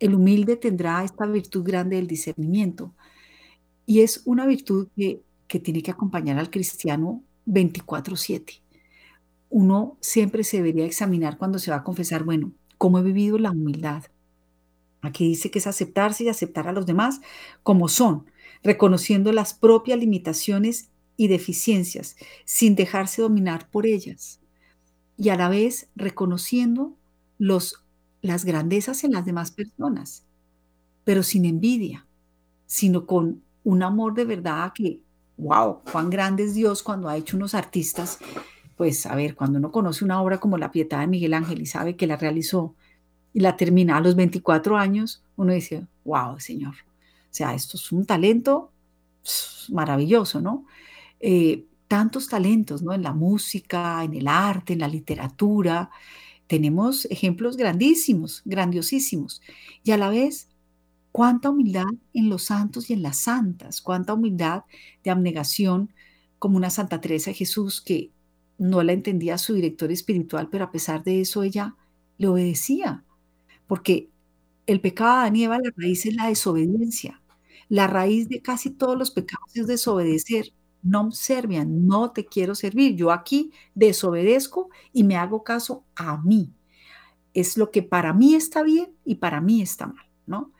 El 0.00 0.14
humilde 0.14 0.56
tendrá 0.56 1.04
esta 1.04 1.26
virtud 1.26 1.64
grande 1.64 1.96
del 1.96 2.06
discernimiento 2.06 2.92
y 3.86 4.00
es 4.00 4.22
una 4.24 4.46
virtud 4.46 4.88
que, 4.96 5.22
que 5.46 5.60
tiene 5.60 5.82
que 5.82 5.90
acompañar 5.90 6.38
al 6.38 6.50
cristiano 6.50 7.22
24/7 7.46 8.64
uno 9.54 9.96
siempre 10.00 10.42
se 10.42 10.56
debería 10.56 10.84
examinar 10.84 11.38
cuando 11.38 11.60
se 11.60 11.70
va 11.70 11.76
a 11.76 11.84
confesar, 11.84 12.24
bueno, 12.24 12.50
¿cómo 12.76 12.98
he 12.98 13.02
vivido 13.02 13.38
la 13.38 13.52
humildad? 13.52 14.02
Aquí 15.00 15.28
dice 15.28 15.52
que 15.52 15.60
es 15.60 15.68
aceptarse 15.68 16.24
y 16.24 16.28
aceptar 16.28 16.66
a 16.66 16.72
los 16.72 16.86
demás 16.86 17.20
como 17.62 17.86
son, 17.86 18.26
reconociendo 18.64 19.30
las 19.32 19.54
propias 19.54 20.00
limitaciones 20.00 20.90
y 21.16 21.28
deficiencias, 21.28 22.16
sin 22.44 22.74
dejarse 22.74 23.22
dominar 23.22 23.70
por 23.70 23.86
ellas, 23.86 24.40
y 25.16 25.28
a 25.28 25.36
la 25.36 25.48
vez 25.48 25.88
reconociendo 25.94 26.96
los, 27.38 27.82
las 28.22 28.44
grandezas 28.44 29.04
en 29.04 29.12
las 29.12 29.24
demás 29.24 29.50
personas, 29.50 30.24
pero 31.04 31.22
sin 31.22 31.44
envidia, 31.44 32.06
sino 32.66 33.06
con 33.06 33.42
un 33.64 33.82
amor 33.82 34.14
de 34.14 34.24
verdad 34.24 34.72
que, 34.74 35.00
wow, 35.36 35.80
cuán 35.90 36.10
grande 36.10 36.44
es 36.44 36.54
Dios 36.54 36.82
cuando 36.82 37.08
ha 37.08 37.16
hecho 37.16 37.36
unos 37.36 37.54
artistas 37.54 38.18
pues 38.76 39.06
a 39.06 39.14
ver, 39.14 39.34
cuando 39.34 39.58
uno 39.58 39.70
conoce 39.70 40.04
una 40.04 40.20
obra 40.20 40.38
como 40.38 40.58
La 40.58 40.72
Pietà 40.72 41.00
de 41.00 41.06
Miguel 41.06 41.34
Ángel 41.34 41.60
y 41.60 41.66
sabe 41.66 41.96
que 41.96 42.06
la 42.06 42.16
realizó 42.16 42.74
y 43.32 43.40
la 43.40 43.56
termina 43.56 43.96
a 43.96 44.00
los 44.00 44.14
24 44.14 44.76
años, 44.76 45.22
uno 45.36 45.52
dice, 45.52 45.86
wow, 46.04 46.38
señor, 46.38 46.74
o 46.74 47.30
sea, 47.30 47.54
esto 47.54 47.76
es 47.76 47.92
un 47.92 48.06
talento 48.06 48.70
maravilloso, 49.70 50.40
¿no? 50.40 50.66
Eh, 51.20 51.64
tantos 51.88 52.28
talentos, 52.28 52.82
¿no? 52.82 52.92
En 52.92 53.02
la 53.02 53.12
música, 53.12 54.04
en 54.04 54.14
el 54.14 54.28
arte, 54.28 54.74
en 54.74 54.80
la 54.80 54.88
literatura. 54.88 55.90
Tenemos 56.54 57.06
ejemplos 57.06 57.56
grandísimos, 57.56 58.42
grandiosísimos. 58.44 59.42
Y 59.82 59.90
a 59.90 59.96
la 59.96 60.08
vez, 60.08 60.48
cuánta 61.10 61.50
humildad 61.50 61.88
en 62.12 62.28
los 62.28 62.44
santos 62.44 62.88
y 62.88 62.92
en 62.92 63.02
las 63.02 63.16
santas, 63.16 63.80
cuánta 63.80 64.14
humildad 64.14 64.62
de 65.02 65.10
abnegación 65.10 65.92
como 66.38 66.56
una 66.56 66.70
Santa 66.70 67.00
Teresa 67.00 67.32
de 67.32 67.34
Jesús 67.34 67.80
que 67.80 68.12
no 68.56 68.84
la 68.84 68.92
entendía 68.92 69.36
su 69.36 69.54
director 69.54 69.90
espiritual, 69.90 70.48
pero 70.48 70.62
a 70.62 70.70
pesar 70.70 71.02
de 71.02 71.20
eso 71.22 71.42
ella 71.42 71.74
le 72.18 72.28
obedecía, 72.28 73.02
porque 73.66 74.10
el 74.68 74.80
pecado 74.80 75.28
de 75.28 75.46
Adán 75.46 75.62
la 75.64 75.72
raíz 75.76 76.06
es 76.06 76.14
la 76.14 76.28
desobediencia. 76.28 77.20
La 77.68 77.88
raíz 77.88 78.28
de 78.28 78.42
casi 78.42 78.70
todos 78.70 78.96
los 78.96 79.10
pecados 79.10 79.56
es 79.56 79.66
desobedecer. 79.66 80.52
No 80.84 81.10
servian, 81.10 81.88
no 81.88 82.12
te 82.12 82.26
quiero 82.26 82.54
servir. 82.54 82.94
Yo 82.94 83.10
aquí 83.10 83.50
desobedezco 83.74 84.70
y 84.92 85.02
me 85.02 85.16
hago 85.16 85.42
caso 85.42 85.82
a 85.96 86.18
mí. 86.18 86.52
Es 87.32 87.56
lo 87.56 87.72
que 87.72 87.82
para 87.82 88.12
mí 88.12 88.36
está 88.36 88.62
bien 88.62 88.94
y 89.04 89.16
para 89.16 89.40
mí 89.40 89.60
está 89.60 89.88
mal, 89.88 90.06
¿no? 90.26 90.52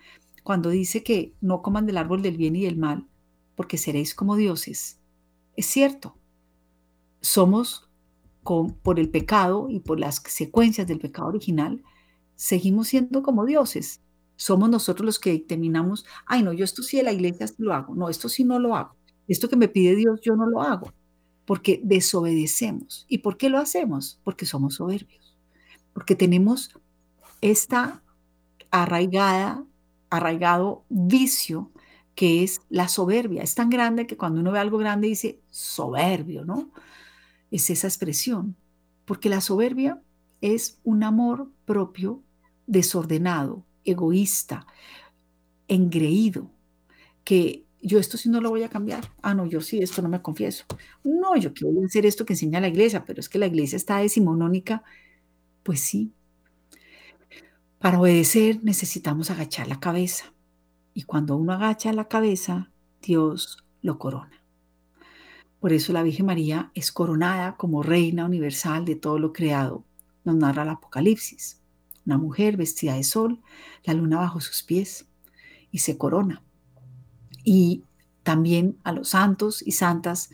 Cuando 0.43 0.71
dice 0.71 1.05
que 1.05 1.35
no 1.41 1.63
coman 1.63 1.87
del 1.87 1.99
árbol 1.99 2.23
del 2.23 2.37
bien 2.37 2.57
y 2.57 2.65
del 2.65 2.77
mal, 2.77 3.07
porque 3.55 3.79
seréis 3.79 4.15
como 4.15 4.35
dioses. 4.35 4.99
Es 5.57 5.67
cierto, 5.67 6.17
somos 7.21 7.89
por 8.83 9.01
el 9.01 9.09
pecado 9.09 9.69
y 9.71 9.81
por 9.81 9.99
las 9.99 10.17
secuencias 10.27 10.87
del 10.87 10.99
pecado 10.99 11.29
original, 11.29 11.83
seguimos 12.35 12.89
siendo 12.89 13.23
como 13.23 13.47
dioses. 13.47 14.03
Somos 14.37 14.69
nosotros 14.69 15.07
los 15.07 15.19
que 15.19 15.33
determinamos, 15.33 16.05
ay, 16.27 16.43
no, 16.43 16.53
yo 16.53 16.65
esto 16.65 16.83
sí 16.83 16.97
de 16.97 17.05
la 17.05 17.13
iglesia 17.13 17.47
lo 17.57 17.73
hago, 17.73 17.95
no, 17.95 18.09
esto 18.09 18.29
sí 18.29 18.45
no 18.45 18.59
lo 18.59 18.75
hago, 18.75 18.97
esto 19.29 19.49
que 19.49 19.57
me 19.57 19.69
pide 19.69 19.97
Dios 19.97 20.21
yo 20.23 20.37
no 20.37 20.47
lo 20.47 20.63
hago, 20.63 20.93
porque 21.45 21.81
desobedecemos. 21.83 23.07
¿Y 23.09 23.19
por 23.19 23.37
qué 23.37 23.49
lo 23.49 23.59
hacemos? 23.59 24.21
Porque 24.25 24.47
somos 24.47 24.75
soberbios, 24.75 25.37
porque 25.93 26.15
tenemos 26.15 26.79
esta 27.41 28.03
arraigada, 28.71 29.65
arraigado 30.11 30.85
vicio 30.89 31.71
que 32.15 32.45
es 32.45 32.61
la 32.69 32.89
soberbia. 32.89 33.43
Es 33.43 33.55
tan 33.55 33.71
grande 33.71 34.07
que 34.07 34.17
cuando 34.17 34.41
uno 34.41 34.53
ve 34.53 34.61
algo 34.61 34.79
grande 34.79 35.09
dice 35.09 35.41
soberbio, 35.51 36.45
¿no? 36.45 36.71
es 37.55 37.71
esa 37.71 37.87
expresión, 37.87 38.57
porque 39.05 39.29
la 39.29 39.41
soberbia 39.41 40.03
es 40.41 40.81
un 40.83 41.05
amor 41.05 41.53
propio 41.65 42.21
desordenado, 42.67 43.65
egoísta, 43.85 44.67
engreído, 45.69 46.51
que 47.23 47.64
yo 47.89 47.99
esto 47.99 48.17
sí 48.17 48.29
no 48.29 48.41
lo 48.41 48.51
voy 48.51 48.63
a 48.63 48.69
cambiar. 48.69 49.11
Ah, 49.23 49.35
no, 49.35 49.47
yo 49.47 49.61
sí, 49.61 49.81
esto 49.81 50.01
no 50.01 50.09
me 50.09 50.23
confieso. 50.23 50.65
No, 51.03 51.37
yo 51.37 51.53
quiero 51.53 51.85
hacer 51.85 52.07
esto 52.07 52.25
que 52.25 52.33
enseña 52.33 52.61
la 52.61 52.69
iglesia, 52.69 53.05
pero 53.05 53.21
es 53.21 53.29
que 53.29 53.39
la 53.39 53.47
iglesia 53.47 53.77
está 53.77 53.99
decimonónica. 53.99 54.83
Pues 55.63 55.81
sí. 55.81 56.13
Para 57.79 58.01
obedecer 58.01 58.63
necesitamos 58.63 59.31
agachar 59.31 59.69
la 59.69 59.81
cabeza. 59.81 60.33
Y 60.95 61.03
cuando 61.03 61.37
uno 61.37 61.53
agacha 61.53 61.93
la 61.93 62.09
cabeza, 62.09 62.71
Dios 63.03 63.65
lo 63.83 63.99
corona. 63.99 64.43
Por 65.61 65.73
eso 65.73 65.93
la 65.93 66.03
Virgen 66.03 66.27
María 66.27 66.71
es 66.75 66.93
coronada 66.93 67.57
como 67.57 67.83
reina 67.83 68.27
universal 68.27 68.85
de 68.85 68.97
todo 68.97 69.19
lo 69.19 69.33
creado, 69.33 69.85
nos 70.25 70.37
narra 70.37 70.63
el 70.63 70.69
Apocalipsis. 70.69 71.61
una 72.07 72.19
mujer 72.19 72.59
vestida 72.59 72.97
de 72.97 73.03
sol, 73.03 73.41
la 73.83 73.95
luna 73.95 74.19
bajo 74.19 74.41
sus 74.41 74.63
pies, 74.63 75.07
y 75.71 75.79
se 75.79 75.97
corona. 75.97 76.44
Y 77.45 77.85
también 78.23 78.79
a 78.85 78.93
los 78.93 79.11
santos 79.11 79.63
y 79.67 79.73
santas 79.73 80.31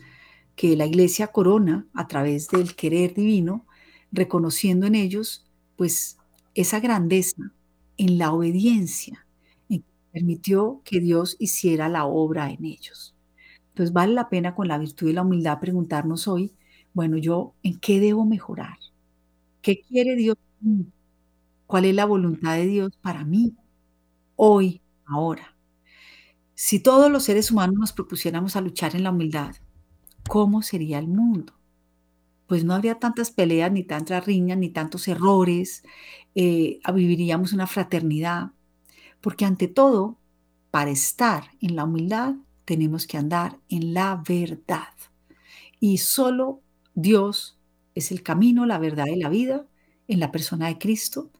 que 0.55 0.75
la 0.75 0.85
iglesia 0.85 1.27
corona 1.27 1.87
a 1.93 2.07
través 2.07 2.47
del 2.49 2.75
querer 2.75 3.13
divino, 3.13 3.65
reconociendo 4.11 4.85
en 4.87 4.95
ellos 4.95 5.45
pues 5.75 6.17
esa 6.55 6.79
grandeza 6.79 7.51
en 7.97 8.17
la 8.17 8.31
obediencia, 8.33 9.25
en 9.69 9.81
que 9.81 9.87
permitió 10.11 10.81
que 10.83 10.99
Dios 10.99 11.35
hiciera 11.39 11.89
la 11.89 12.05
obra 12.05 12.51
en 12.51 12.65
ellos. 12.65 13.15
Entonces 13.69 13.93
vale 13.93 14.13
la 14.13 14.29
pena 14.29 14.55
con 14.55 14.67
la 14.67 14.77
virtud 14.77 15.09
y 15.09 15.13
la 15.13 15.23
humildad 15.23 15.59
preguntarnos 15.59 16.27
hoy, 16.27 16.53
bueno, 16.93 17.17
yo 17.17 17.53
en 17.63 17.79
qué 17.79 17.99
debo 17.99 18.25
mejorar? 18.25 18.77
¿Qué 19.61 19.81
quiere 19.81 20.15
Dios? 20.15 20.37
¿Cuál 21.67 21.85
es 21.85 21.95
la 21.95 22.05
voluntad 22.05 22.55
de 22.55 22.67
Dios 22.67 22.91
para 23.01 23.23
mí? 23.23 23.55
Hoy, 24.35 24.81
ahora. 25.05 25.55
Si 26.55 26.79
todos 26.79 27.11
los 27.11 27.23
seres 27.23 27.51
humanos 27.51 27.75
nos 27.79 27.93
propusiéramos 27.93 28.55
a 28.55 28.61
luchar 28.61 28.95
en 28.95 29.03
la 29.03 29.11
humildad, 29.11 29.55
¿cómo 30.27 30.61
sería 30.61 30.99
el 30.99 31.07
mundo? 31.07 31.53
Pues 32.47 32.63
no 32.63 32.73
habría 32.73 32.99
tantas 32.99 33.31
peleas, 33.31 33.71
ni 33.71 33.83
tantas 33.83 34.25
riñas, 34.25 34.57
ni 34.57 34.69
tantos 34.69 35.07
errores, 35.07 35.83
eh, 36.35 36.79
viviríamos 36.93 37.53
una 37.53 37.67
fraternidad, 37.67 38.51
porque 39.21 39.45
ante 39.45 39.67
todo, 39.67 40.17
para 40.69 40.91
estar 40.91 41.45
en 41.61 41.75
la 41.75 41.85
humildad, 41.85 42.35
tenemos 42.65 43.07
que 43.07 43.17
andar 43.17 43.59
en 43.69 43.93
la 43.93 44.21
verdad. 44.27 44.93
Y 45.79 45.97
solo 45.97 46.61
Dios 46.93 47.57
es 47.95 48.11
el 48.11 48.23
camino, 48.23 48.65
la 48.65 48.77
verdad 48.77 49.07
y 49.07 49.15
la 49.17 49.29
vida 49.29 49.65
en 50.07 50.19
la 50.19 50.31
persona 50.31 50.67
de 50.67 50.77
Cristo, 50.77 51.31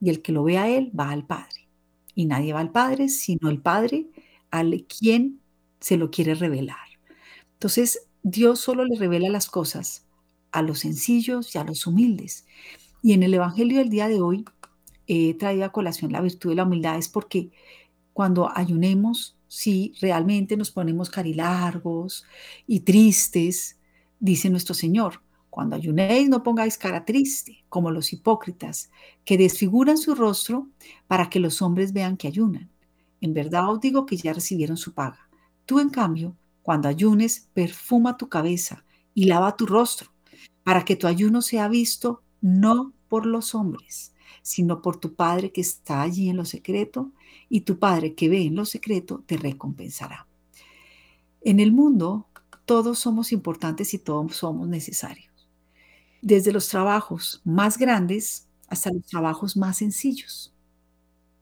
y 0.00 0.10
el 0.10 0.22
que 0.22 0.32
lo 0.32 0.44
ve 0.44 0.58
a 0.58 0.68
Él 0.68 0.92
va 0.98 1.10
al 1.10 1.26
Padre. 1.26 1.68
Y 2.14 2.26
nadie 2.26 2.52
va 2.52 2.60
al 2.60 2.70
Padre 2.72 3.08
sino 3.08 3.48
el 3.48 3.60
Padre 3.60 4.08
al 4.50 4.84
quien 4.86 5.40
se 5.80 5.96
lo 5.96 6.10
quiere 6.10 6.34
revelar. 6.34 6.76
Entonces, 7.54 8.08
Dios 8.22 8.60
solo 8.60 8.84
le 8.84 8.96
revela 8.96 9.28
las 9.28 9.48
cosas 9.48 10.06
a 10.52 10.62
los 10.62 10.80
sencillos 10.80 11.54
y 11.54 11.58
a 11.58 11.64
los 11.64 11.86
humildes. 11.86 12.46
Y 13.02 13.12
en 13.12 13.22
el 13.22 13.34
Evangelio 13.34 13.78
del 13.78 13.90
día 13.90 14.08
de 14.08 14.20
hoy 14.20 14.44
he 15.06 15.34
traído 15.34 15.64
a 15.64 15.72
colación 15.72 16.12
la 16.12 16.20
virtud 16.20 16.50
de 16.50 16.56
la 16.56 16.64
humildad, 16.64 16.98
es 16.98 17.08
porque 17.08 17.50
cuando 18.12 18.50
ayunemos, 18.54 19.36
si 19.46 19.94
realmente 20.00 20.56
nos 20.56 20.70
ponemos 20.70 21.08
carilargos 21.08 22.26
y 22.66 22.80
tristes, 22.80 23.78
dice 24.20 24.50
nuestro 24.50 24.74
Señor, 24.74 25.22
cuando 25.50 25.76
ayunéis 25.76 26.28
no 26.28 26.42
pongáis 26.42 26.76
cara 26.76 27.04
triste, 27.04 27.64
como 27.68 27.90
los 27.90 28.12
hipócritas, 28.12 28.90
que 29.24 29.38
desfiguran 29.38 29.96
su 29.96 30.14
rostro 30.14 30.68
para 31.06 31.30
que 31.30 31.40
los 31.40 31.62
hombres 31.62 31.92
vean 31.92 32.16
que 32.16 32.28
ayunan. 32.28 32.70
En 33.20 33.34
verdad 33.34 33.70
os 33.70 33.80
digo 33.80 34.06
que 34.06 34.16
ya 34.16 34.32
recibieron 34.32 34.76
su 34.76 34.92
paga. 34.92 35.28
Tú, 35.66 35.80
en 35.80 35.90
cambio, 35.90 36.36
cuando 36.62 36.88
ayunes, 36.88 37.48
perfuma 37.54 38.16
tu 38.16 38.28
cabeza 38.28 38.84
y 39.14 39.24
lava 39.24 39.56
tu 39.56 39.66
rostro, 39.66 40.12
para 40.62 40.84
que 40.84 40.96
tu 40.96 41.06
ayuno 41.06 41.42
sea 41.42 41.68
visto 41.68 42.22
no 42.40 42.92
por 43.08 43.26
los 43.26 43.54
hombres, 43.54 44.12
sino 44.42 44.82
por 44.82 44.98
tu 44.98 45.14
Padre 45.14 45.50
que 45.50 45.60
está 45.60 46.02
allí 46.02 46.28
en 46.28 46.36
lo 46.36 46.44
secreto, 46.44 47.12
y 47.48 47.62
tu 47.62 47.78
Padre 47.78 48.14
que 48.14 48.28
ve 48.28 48.42
en 48.42 48.54
lo 48.54 48.64
secreto 48.64 49.22
te 49.26 49.36
recompensará. 49.36 50.26
En 51.40 51.60
el 51.60 51.72
mundo 51.72 52.26
todos 52.64 52.98
somos 52.98 53.32
importantes 53.32 53.94
y 53.94 53.98
todos 53.98 54.36
somos 54.36 54.68
necesarios, 54.68 55.48
desde 56.20 56.52
los 56.52 56.68
trabajos 56.68 57.40
más 57.44 57.78
grandes 57.78 58.46
hasta 58.68 58.92
los 58.92 59.06
trabajos 59.06 59.56
más 59.56 59.78
sencillos. 59.78 60.52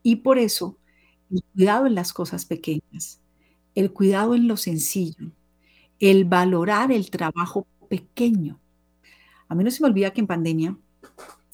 Y 0.03 0.17
por 0.17 0.39
eso 0.39 0.79
el 1.31 1.43
cuidado 1.55 1.87
en 1.87 1.95
las 1.95 2.12
cosas 2.12 2.45
pequeñas, 2.45 3.21
el 3.75 3.93
cuidado 3.93 4.35
en 4.35 4.49
lo 4.49 4.57
sencillo, 4.57 5.33
el 5.99 6.25
valorar 6.25 6.93
el 6.93 7.11
trabajo 7.11 7.67
pequeño. 7.89 8.61
A 9.49 9.55
mí 9.55 9.65
no 9.65 9.71
se 9.71 9.83
me 9.83 9.89
olvida 9.89 10.12
que 10.12 10.21
en 10.21 10.27
pandemia 10.27 10.79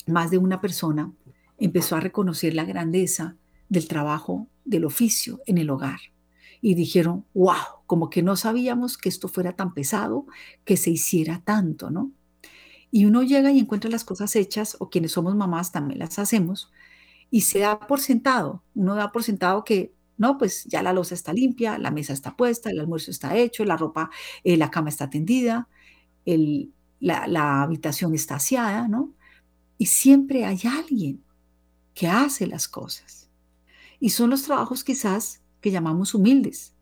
más 0.07 0.31
de 0.31 0.39
una 0.39 0.61
persona 0.61 1.13
empezó 1.59 1.97
a 1.97 2.01
reconocer 2.01 2.55
la 2.55 2.65
grandeza 2.65 3.37
del 3.69 3.89
trabajo, 3.89 4.49
del 4.65 4.85
oficio 4.85 5.41
en 5.47 5.59
el 5.59 5.71
hogar. 5.71 6.01
Y 6.61 6.75
dijeron, 6.75 7.25
wow, 7.35 7.83
como 7.87 8.11
que 8.11 8.23
no 8.23 8.37
sabíamos 8.37 8.97
que 8.97 9.09
esto 9.09 9.29
fuera 9.29 9.55
tan 9.55 9.75
pesado, 9.75 10.27
que 10.65 10.77
se 10.77 10.91
hiciera 10.91 11.43
tanto, 11.45 11.91
¿no? 11.91 12.13
Y 12.91 13.07
uno 13.07 13.23
llega 13.23 13.51
y 13.51 13.59
encuentra 13.59 13.91
las 13.91 14.05
cosas 14.05 14.37
hechas, 14.37 14.77
o 14.79 14.91
quienes 14.91 15.13
somos 15.13 15.35
mamás 15.35 15.73
también 15.73 15.99
las 15.99 16.19
hacemos, 16.19 16.71
y 17.33 17.41
se 17.41 17.61
da 17.61 17.81
por 17.81 17.99
sentado. 17.99 18.63
Uno 18.75 18.95
da 18.95 19.11
por 19.11 19.25
sentado 19.25 19.65
que, 19.65 19.95
no, 20.19 20.37
pues 20.37 20.65
ya 20.67 20.83
la 20.83 20.93
losa 20.93 21.15
está 21.15 21.33
limpia, 21.33 21.79
la 21.79 21.91
mesa 21.91 22.13
está 22.13 22.37
puesta, 22.37 22.71
el 22.71 22.79
almuerzo 22.79 23.11
está 23.11 23.37
hecho, 23.37 23.65
la 23.65 23.79
ropa, 23.79 24.11
eh, 24.45 24.59
la 24.59 24.71
cama 24.71 24.91
está 24.91 25.09
tendida, 25.09 25.67
la, 26.27 27.27
la 27.27 27.63
habitación 27.63 28.15
está 28.15 28.37
aseada, 28.37 28.87
¿no? 28.87 29.15
Y 29.79 29.87
siempre 29.87 30.45
hay 30.45 30.61
alguien 30.65 31.25
que 31.95 32.07
hace 32.07 32.47
las 32.47 32.69
cosas. 32.69 33.31
Y 33.99 34.11
son 34.11 34.29
los 34.29 34.43
trabajos 34.43 34.85
quizás 34.85 35.41
que 35.63 35.71
llamamos 35.71 36.15
humildes, 36.15 36.75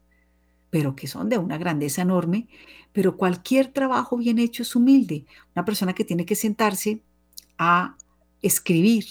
pero 0.69 0.97
que 0.97 1.07
son 1.07 1.29
de 1.29 1.39
una 1.39 1.59
grandeza 1.59 2.03
enorme. 2.03 2.49
Pero 2.93 3.17
cualquier 3.17 3.69
trabajo 3.73 4.17
bien 4.17 4.41
hecho 4.41 4.65
es 4.65 4.75
humilde. 4.75 5.27
Una 5.55 5.65
persona 5.65 5.95
que 5.95 6.05
tiene 6.05 6.27
que 6.27 6.35
sentarse 6.35 7.05
a 7.57 7.97
escribir, 8.43 9.07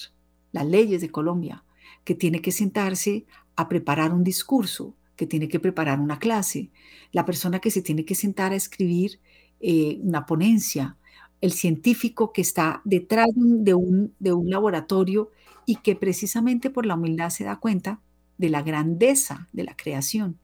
las 0.52 0.66
leyes 0.66 1.02
de 1.02 1.10
Colombia, 1.10 1.64
que 2.04 2.16
tiene 2.16 2.42
que 2.42 2.52
sentarse 2.52 3.26
a 3.56 3.68
preparar 3.68 4.14
un 4.14 4.24
discurso, 4.24 4.96
que 5.16 5.28
tiene 5.28 5.48
que 5.48 5.60
preparar 5.60 6.00
una 6.00 6.20
clase, 6.20 6.70
la 7.12 7.26
persona 7.26 7.60
que 7.60 7.72
se 7.72 7.82
tiene 7.82 8.06
que 8.06 8.16
sentar 8.16 8.54
a 8.54 8.56
escribir 8.56 9.20
eh, 9.60 10.00
una 10.02 10.26
ponencia, 10.26 10.96
el 11.42 11.52
científico 11.52 12.32
que 12.32 12.42
está 12.42 12.82
detrás 12.86 13.28
de 13.36 13.74
un, 13.74 14.14
de 14.20 14.34
un 14.34 14.50
laboratorio 14.50 15.32
y 15.66 15.78
que 15.78 15.96
precisamente 15.96 16.70
por 16.70 16.86
la 16.86 16.96
humildad 16.96 17.30
se 17.30 17.44
da 17.44 17.58
cuenta 17.58 18.00
de 18.38 18.50
la 18.50 18.62
grandeza 18.62 19.50
de 19.52 19.64
la 19.64 19.76
creación 19.76 20.40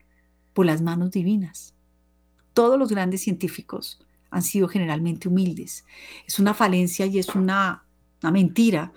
por 0.52 0.66
las 0.66 0.82
manos 0.82 1.10
divinas. 1.10 1.74
Todos 2.52 2.78
los 2.78 2.90
grandes 2.90 3.22
científicos 3.22 4.00
han 4.30 4.42
sido 4.42 4.68
generalmente 4.68 5.28
humildes. 5.28 5.84
Es 6.26 6.38
una 6.38 6.54
falencia 6.54 7.06
y 7.06 7.18
es 7.18 7.34
una, 7.34 7.84
una 8.22 8.30
mentira 8.30 8.92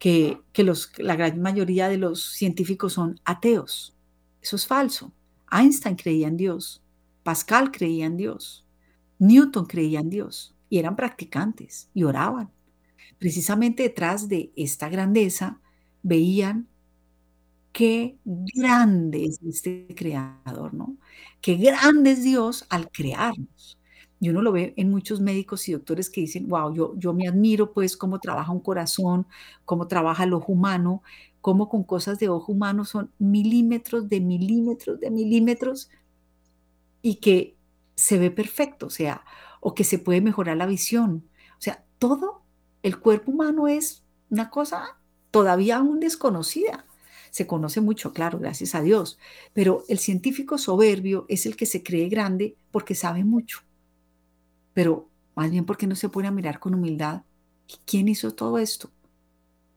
que, 0.00 0.40
los, 0.56 0.90
la 0.98 1.14
gran 1.14 1.40
mayoría 1.40 1.88
de 1.88 1.98
los 1.98 2.24
científicos 2.24 2.94
son 2.94 3.20
ateos. 3.24 3.94
Eso 4.42 4.56
es 4.56 4.66
falso. 4.66 5.12
Einstein 5.52 5.94
creía 5.94 6.26
en 6.26 6.36
Dios, 6.36 6.82
Pascal 7.22 7.70
creía 7.70 8.06
en 8.06 8.16
Dios, 8.16 8.64
Newton 9.18 9.66
creía 9.66 10.00
en 10.00 10.08
Dios 10.08 10.54
y 10.70 10.78
eran 10.78 10.96
practicantes 10.96 11.90
y 11.92 12.04
oraban. 12.04 12.50
Precisamente 13.18 13.82
detrás 13.82 14.28
de 14.28 14.50
esta 14.56 14.88
grandeza 14.88 15.60
veían 16.02 16.66
qué 17.72 18.16
grande 18.24 19.26
es 19.26 19.40
este 19.42 19.86
creador, 19.94 20.72
¿no? 20.72 20.96
Qué 21.42 21.56
grande 21.56 22.12
es 22.12 22.24
Dios 22.24 22.64
al 22.70 22.90
crearnos. 22.90 23.78
Y 24.20 24.28
uno 24.28 24.42
lo 24.42 24.52
ve 24.52 24.74
en 24.76 24.90
muchos 24.90 25.20
médicos 25.20 25.66
y 25.68 25.72
doctores 25.72 26.10
que 26.10 26.20
dicen, 26.20 26.46
wow, 26.46 26.74
yo, 26.74 26.94
yo 26.96 27.14
me 27.14 27.26
admiro 27.26 27.72
pues 27.72 27.96
cómo 27.96 28.20
trabaja 28.20 28.52
un 28.52 28.60
corazón, 28.60 29.26
cómo 29.64 29.88
trabaja 29.88 30.24
el 30.24 30.34
ojo 30.34 30.52
humano, 30.52 31.02
cómo 31.40 31.70
con 31.70 31.84
cosas 31.84 32.18
de 32.18 32.28
ojo 32.28 32.52
humano 32.52 32.84
son 32.84 33.10
milímetros 33.18 34.10
de 34.10 34.20
milímetros 34.20 35.00
de 35.00 35.10
milímetros 35.10 35.90
y 37.00 37.16
que 37.16 37.56
se 37.96 38.18
ve 38.18 38.30
perfecto, 38.30 38.86
o 38.86 38.90
sea, 38.90 39.24
o 39.60 39.74
que 39.74 39.84
se 39.84 39.98
puede 39.98 40.20
mejorar 40.20 40.58
la 40.58 40.66
visión. 40.66 41.24
O 41.58 41.62
sea, 41.62 41.82
todo 41.98 42.42
el 42.82 42.98
cuerpo 42.98 43.30
humano 43.32 43.68
es 43.68 44.04
una 44.28 44.50
cosa 44.50 44.98
todavía 45.30 45.78
aún 45.78 45.98
desconocida. 45.98 46.84
Se 47.30 47.46
conoce 47.46 47.80
mucho, 47.80 48.12
claro, 48.12 48.38
gracias 48.38 48.74
a 48.74 48.82
Dios, 48.82 49.18
pero 49.54 49.84
el 49.88 49.98
científico 49.98 50.58
soberbio 50.58 51.24
es 51.28 51.46
el 51.46 51.56
que 51.56 51.64
se 51.64 51.82
cree 51.82 52.10
grande 52.10 52.56
porque 52.70 52.94
sabe 52.94 53.24
mucho 53.24 53.60
pero 54.72 55.08
más 55.34 55.50
bien 55.50 55.64
porque 55.64 55.86
no 55.86 55.94
se 55.94 56.08
pone 56.08 56.28
a 56.28 56.32
mirar 56.32 56.60
con 56.60 56.74
humildad. 56.74 57.22
¿Quién 57.86 58.08
hizo 58.08 58.32
todo 58.32 58.58
esto? 58.58 58.90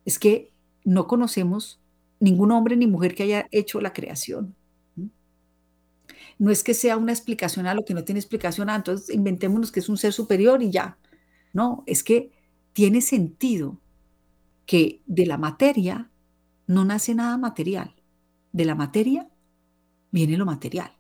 Es 0.06 0.20
que 0.20 0.52
no 0.84 1.08
conocemos 1.08 1.80
ningún 2.20 2.52
hombre 2.52 2.76
ni 2.76 2.88
mujer 2.88 3.16
que 3.16 3.24
haya 3.24 3.48
hecho 3.52 3.82
la 3.82 3.94
creación. 3.94 4.56
No 6.40 6.52
es 6.52 6.64
que 6.64 6.74
sea 6.74 6.98
una 6.98 7.12
explicación 7.12 7.68
a 7.68 7.74
lo 7.74 7.86
que 7.86 7.94
no 7.94 8.04
tiene 8.04 8.20
explicación, 8.20 8.70
ah, 8.70 8.76
entonces 8.76 9.14
inventémonos 9.14 9.72
que 9.72 9.80
es 9.80 9.90
un 9.90 9.98
ser 9.98 10.14
superior 10.14 10.62
y 10.64 10.72
ya. 10.72 10.98
No, 11.54 11.84
es 11.86 12.04
que 12.04 12.32
tiene 12.74 13.02
sentido 13.02 13.80
que 14.66 15.02
de 15.06 15.26
la 15.26 15.38
materia 15.38 16.10
no 16.68 16.86
nace 16.86 17.16
nada 17.16 17.38
material. 17.38 17.96
De 18.52 18.66
la 18.66 18.76
materia 18.76 19.30
viene 20.12 20.38
lo 20.38 20.46
material. 20.46 20.92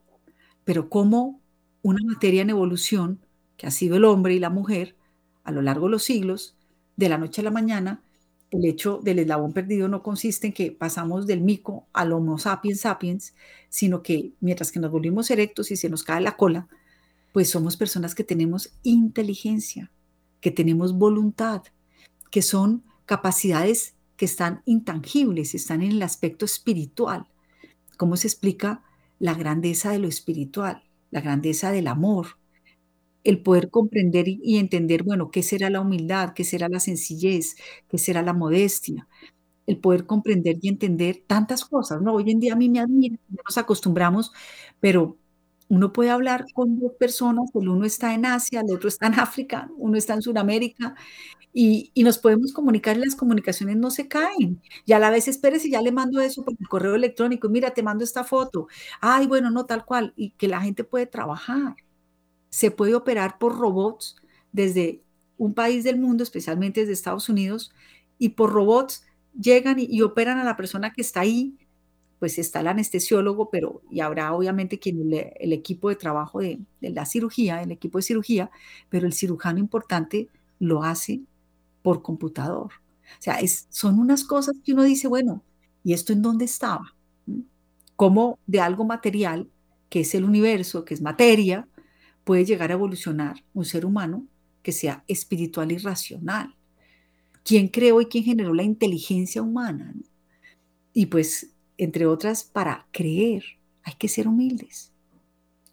Pero 0.63 0.89
como 0.89 1.41
una 1.81 1.99
materia 2.05 2.41
en 2.41 2.51
evolución 2.51 3.19
que 3.58 3.68
ha 3.68 3.72
sido 3.72 3.95
el 3.97 4.06
hombre 4.06 4.34
y 4.34 4.39
la 4.39 4.49
mujer 4.49 4.95
a 5.43 5.51
lo 5.51 5.62
largo 5.62 5.88
de 5.88 5.91
los 5.91 6.04
siglos, 6.04 6.56
de 6.95 7.10
la 7.10 7.18
noche 7.18 7.41
a 7.41 7.43
la 7.43 7.51
mañana, 7.51 8.04
el 8.51 8.66
hecho 8.66 8.99
del 9.04 9.20
eslabón 9.20 9.51
perdido 9.51 9.88
no 9.88 10.04
consiste 10.04 10.47
en 10.47 10.54
que 10.54 10.72
pasamos 10.72 11.26
del 11.26 11.41
mico 11.41 11.88
al 11.91 12.14
Homo 12.14 12.38
sapiens 12.38 12.82
sapiens, 12.82 13.34
sino 13.70 14.04
que 14.04 14.34
mientras 14.39 14.72
que 14.72 14.80
nos 14.80 14.91
volvimos 14.91 15.32
erectos 15.32 15.72
y 15.72 15.76
se 15.76 15.89
nos 15.89 16.04
cae 16.04 16.22
la 16.22 16.38
cola, 16.38 16.68
pues 17.32 17.49
somos 17.49 17.78
personas 17.78 18.14
que 18.14 18.24
tenemos 18.24 18.74
inteligencia, 18.84 19.91
que 20.39 20.51
tenemos 20.51 20.93
voluntad, 20.93 21.64
que 22.30 22.43
son 22.43 22.84
capacidades 23.06 23.95
que 24.18 24.26
están 24.26 24.62
intangibles, 24.66 25.56
están 25.56 25.82
en 25.82 25.91
el 25.91 26.01
aspecto 26.04 26.45
espiritual. 26.45 27.26
¿Cómo 27.97 28.18
se 28.18 28.28
explica 28.28 28.84
la 29.18 29.34
grandeza 29.34 29.91
de 29.91 29.99
lo 29.99 30.08
espiritual, 30.08 30.84
la 31.10 31.22
grandeza 31.22 31.72
del 31.72 31.88
amor, 31.88 32.38
el 33.24 33.41
poder 33.41 33.69
comprender 33.69 34.28
y 34.28 34.57
entender, 34.57 35.03
bueno, 35.03 35.32
qué 35.32 35.43
será 35.43 35.69
la 35.69 35.82
humildad, 35.82 36.34
qué 36.34 36.43
será 36.43 36.69
la 36.69 36.80
sencillez, 36.80 37.55
qué 37.89 37.97
será 37.97 38.21
la 38.21 38.34
modestia, 38.34 39.07
el 39.67 39.78
poder 39.80 40.05
comprender 40.05 40.57
y 40.61 40.69
entender 40.69 41.24
tantas 41.28 41.65
cosas, 41.65 42.01
¿no? 42.01 42.13
Hoy 42.15 42.32
en 42.32 42.39
día 42.39 42.53
a 42.53 42.57
mí 42.57 42.69
me 42.69 42.80
admira, 42.80 43.17
nos 43.45 43.57
acostumbramos, 43.57 44.32
pero 44.80 45.17
uno 45.69 45.93
puede 45.93 46.09
hablar 46.11 46.45
con 46.53 46.80
dos 46.80 46.93
personas, 46.99 47.49
el 47.55 47.69
uno 47.69 47.86
está 47.86 48.13
en 48.13 48.26
Asia, 48.26 48.61
el 48.61 48.76
otro 48.76 48.89
está 48.89 49.07
en 49.07 49.15
África, 49.19 49.69
uno 49.78 49.97
está 49.97 50.13
en 50.13 50.21
Sudamérica, 50.21 50.95
y, 51.53 51.91
y 51.93 52.03
nos 52.03 52.17
podemos 52.17 52.51
comunicar 52.53 52.97
y 52.97 53.01
las 53.01 53.15
comunicaciones 53.15 53.78
no 53.78 53.91
se 53.91 54.07
caen. 54.07 54.61
Y 54.86 54.93
a 54.93 54.99
la 54.99 55.11
vez, 55.11 55.28
espérese, 55.28 55.69
ya 55.69 55.82
le 55.82 55.91
mando 55.91 56.19
eso 56.19 56.43
por 56.43 56.55
el 56.59 56.67
correo 56.67 56.95
electrónico, 56.95 57.49
mira, 57.49 57.71
te 57.71 57.84
mando 57.84 58.03
esta 58.03 58.24
foto, 58.24 58.67
ay, 59.01 59.28
bueno, 59.28 59.51
no 59.51 59.65
tal 59.65 59.86
cual, 59.86 60.13
y 60.15 60.32
que 60.32 60.47
la 60.47 60.61
gente 60.61 60.84
puede 60.84 61.05
trabajar 61.07 61.76
se 62.54 62.70
puede 62.70 62.93
operar 62.93 63.39
por 63.39 63.58
robots 63.58 64.16
desde 64.51 65.01
un 65.39 65.56
país 65.56 65.84
del 65.84 65.97
mundo, 65.97 66.22
especialmente 66.22 66.82
desde 66.82 66.93
Estados 66.93 67.28
Unidos, 67.28 67.74
y 68.20 68.30
por 68.30 68.54
robots 68.54 69.04
llegan 69.34 69.78
y, 69.80 69.99
operan 70.04 70.38
a 70.38 70.43
la 70.43 70.56
persona 70.56 70.93
que 70.93 71.01
está 71.01 71.22
ahí, 71.22 71.58
pues 72.20 72.38
está 72.38 72.60
el 72.60 72.68
anestesiólogo, 72.68 73.49
pero 73.49 73.82
y 73.89 74.01
habrá 74.01 74.32
obviamente 74.34 74.78
quien 74.78 75.01
el 75.12 75.51
equipo 75.51 75.89
de 75.89 75.95
trabajo 75.95 76.41
de, 76.41 76.60
la 76.80 77.08
cirugía, 77.08 77.64
el 77.64 77.72
equipo 77.72 77.97
de 77.97 78.04
cirugía, 78.04 78.51
pero 78.88 79.08
el 79.08 79.14
cirujano 79.14 79.58
importante 79.58 80.28
lo 80.60 80.84
hace 80.84 81.22
por 81.82 82.04
computador. 82.04 82.68
O 82.68 83.22
sea, 83.22 83.39
son 83.70 83.97
unas 83.97 84.24
cosas 84.26 84.58
que 84.64 84.74
uno 84.74 84.84
dice, 84.84 85.08
bueno, 85.08 85.41
¿y 85.84 85.93
esto 85.93 86.14
en 86.14 86.22
dónde 86.22 86.45
estaba? 86.45 86.93
Como 87.95 88.38
de 88.45 88.60
algo 88.60 88.86
material, 88.86 89.49
que 89.89 90.01
es 90.01 90.14
el 90.14 90.24
universo, 90.24 90.86
que 90.86 90.93
es 90.93 91.01
materia, 91.01 91.68
puede 92.24 92.45
llegar 92.45 92.71
a 92.71 92.76
evolucionar 92.76 93.43
un 93.53 93.65
ser 93.65 93.86
humano 93.86 94.26
que 94.61 94.71
sea 94.71 95.03
espiritual 95.07 95.71
y 95.71 95.78
racional. 95.78 96.55
¿Quién 97.43 97.67
creó 97.67 97.99
y 98.01 98.05
quién 98.05 98.24
generó 98.24 98.53
la 98.53 98.63
inteligencia 98.63 99.41
humana? 99.41 99.93
Y 100.93 101.07
pues, 101.07 101.53
entre 101.78 102.05
otras, 102.05 102.43
para 102.43 102.88
creer 102.91 103.43
hay 103.84 103.93
que 103.95 104.07
ser 104.07 104.28
humildes. 104.28 104.91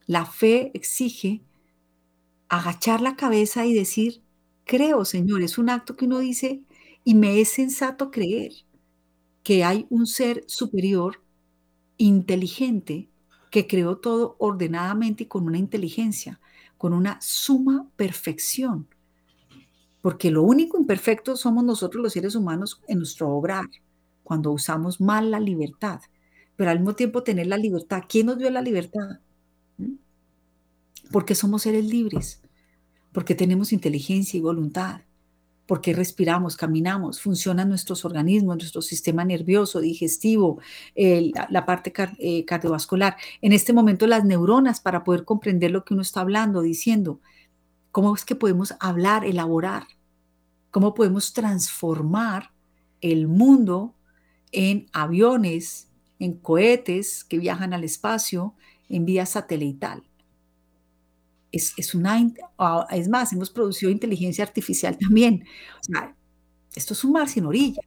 La 0.07 0.26
fe 0.26 0.72
exige 0.74 1.42
agachar 2.48 3.01
la 3.01 3.14
cabeza 3.14 3.64
y 3.66 3.72
decir, 3.72 4.22
creo, 4.64 5.05
Señor, 5.05 5.42
es 5.42 5.57
un 5.59 5.70
acto 5.70 5.96
que 5.96 6.07
uno 6.07 6.18
dice, 6.18 6.62
y 7.05 7.14
me 7.14 7.40
es 7.40 7.51
sensato 7.51 8.11
creer 8.11 8.53
que 9.44 9.62
hay 9.62 9.86
un 9.90 10.07
ser 10.07 10.42
superior, 10.48 11.22
inteligente, 11.96 13.09
que 13.51 13.66
creó 13.66 13.98
todo 13.98 14.36
ordenadamente 14.38 15.24
y 15.24 15.26
con 15.26 15.44
una 15.44 15.59
inteligencia, 15.59 16.40
con 16.78 16.92
una 16.92 17.20
suma 17.20 17.86
perfección. 17.96 18.88
Porque 20.01 20.30
lo 20.30 20.42
único 20.42 20.78
imperfecto 20.78 21.36
somos 21.36 21.64
nosotros 21.64 22.03
los 22.03 22.12
seres 22.12 22.34
humanos 22.34 22.80
en 22.88 22.98
nuestro 22.98 23.28
obrar, 23.28 23.66
cuando 24.22 24.53
usamos 24.53 25.01
mal 25.01 25.30
la 25.30 25.40
libertad. 25.40 26.01
Pero 26.57 26.70
al 26.70 26.78
mismo 26.78 26.94
tiempo 26.94 27.22
tener 27.22 27.48
la 27.48 27.57
libertad. 27.57 28.05
¿Quién 28.09 28.26
nos 28.26 28.38
dio 28.38 28.48
la 28.51 28.62
libertad? 28.62 29.18
¿Mm? 29.76 29.94
Porque 31.11 31.34
somos 31.34 31.62
seres 31.62 31.84
libres, 31.84 32.40
porque 33.12 33.34
tenemos 33.34 33.72
inteligencia 33.72 34.38
y 34.38 34.40
voluntad 34.40 35.03
porque 35.70 35.92
respiramos, 35.92 36.56
caminamos, 36.56 37.20
funcionan 37.20 37.68
nuestros 37.68 38.04
organismos, 38.04 38.56
nuestro 38.56 38.82
sistema 38.82 39.24
nervioso, 39.24 39.78
digestivo, 39.78 40.58
la, 40.96 41.64
parte 41.64 41.92
eh, 42.18 42.44
cardiovascular. 42.44 43.16
En 43.40 43.52
este 43.52 43.72
momento 43.72 44.08
las 44.08 44.24
neuronas 44.24 44.80
para 44.80 45.04
poder 45.04 45.24
comprender 45.24 45.70
lo 45.70 45.84
que 45.84 45.94
uno 45.94 46.02
está 46.02 46.22
hablando, 46.22 46.60
diciendo, 46.60 47.20
cómo 47.92 48.12
es 48.16 48.24
que 48.24 48.34
podemos 48.34 48.74
hablar, 48.80 49.24
elaborar, 49.24 49.84
cómo 50.72 50.92
podemos 50.92 51.34
transformar 51.34 52.50
el 53.00 53.28
mundo 53.28 53.94
en 54.50 54.88
aviones, 54.92 55.86
en 56.18 56.32
cohetes 56.32 57.22
que 57.22 57.38
viajan 57.38 57.74
al 57.74 57.84
espacio, 57.84 58.56
en 58.88 59.04
vía 59.04 59.24
satelital 59.24 60.09
es, 61.53 61.94
una, 61.94 62.20
es 62.90 63.09
más, 63.09 63.32
hemos 63.32 63.51
producido 63.51 63.90
inteligencia 63.90 64.44
artificial 64.44 64.96
también. 64.98 65.44
O 65.80 65.84
sea, 65.84 66.14
esto 66.74 66.94
es 66.94 67.05
un 67.05 67.12
mar 67.12 67.28
sin 67.28 67.46
orillas. 67.46 67.84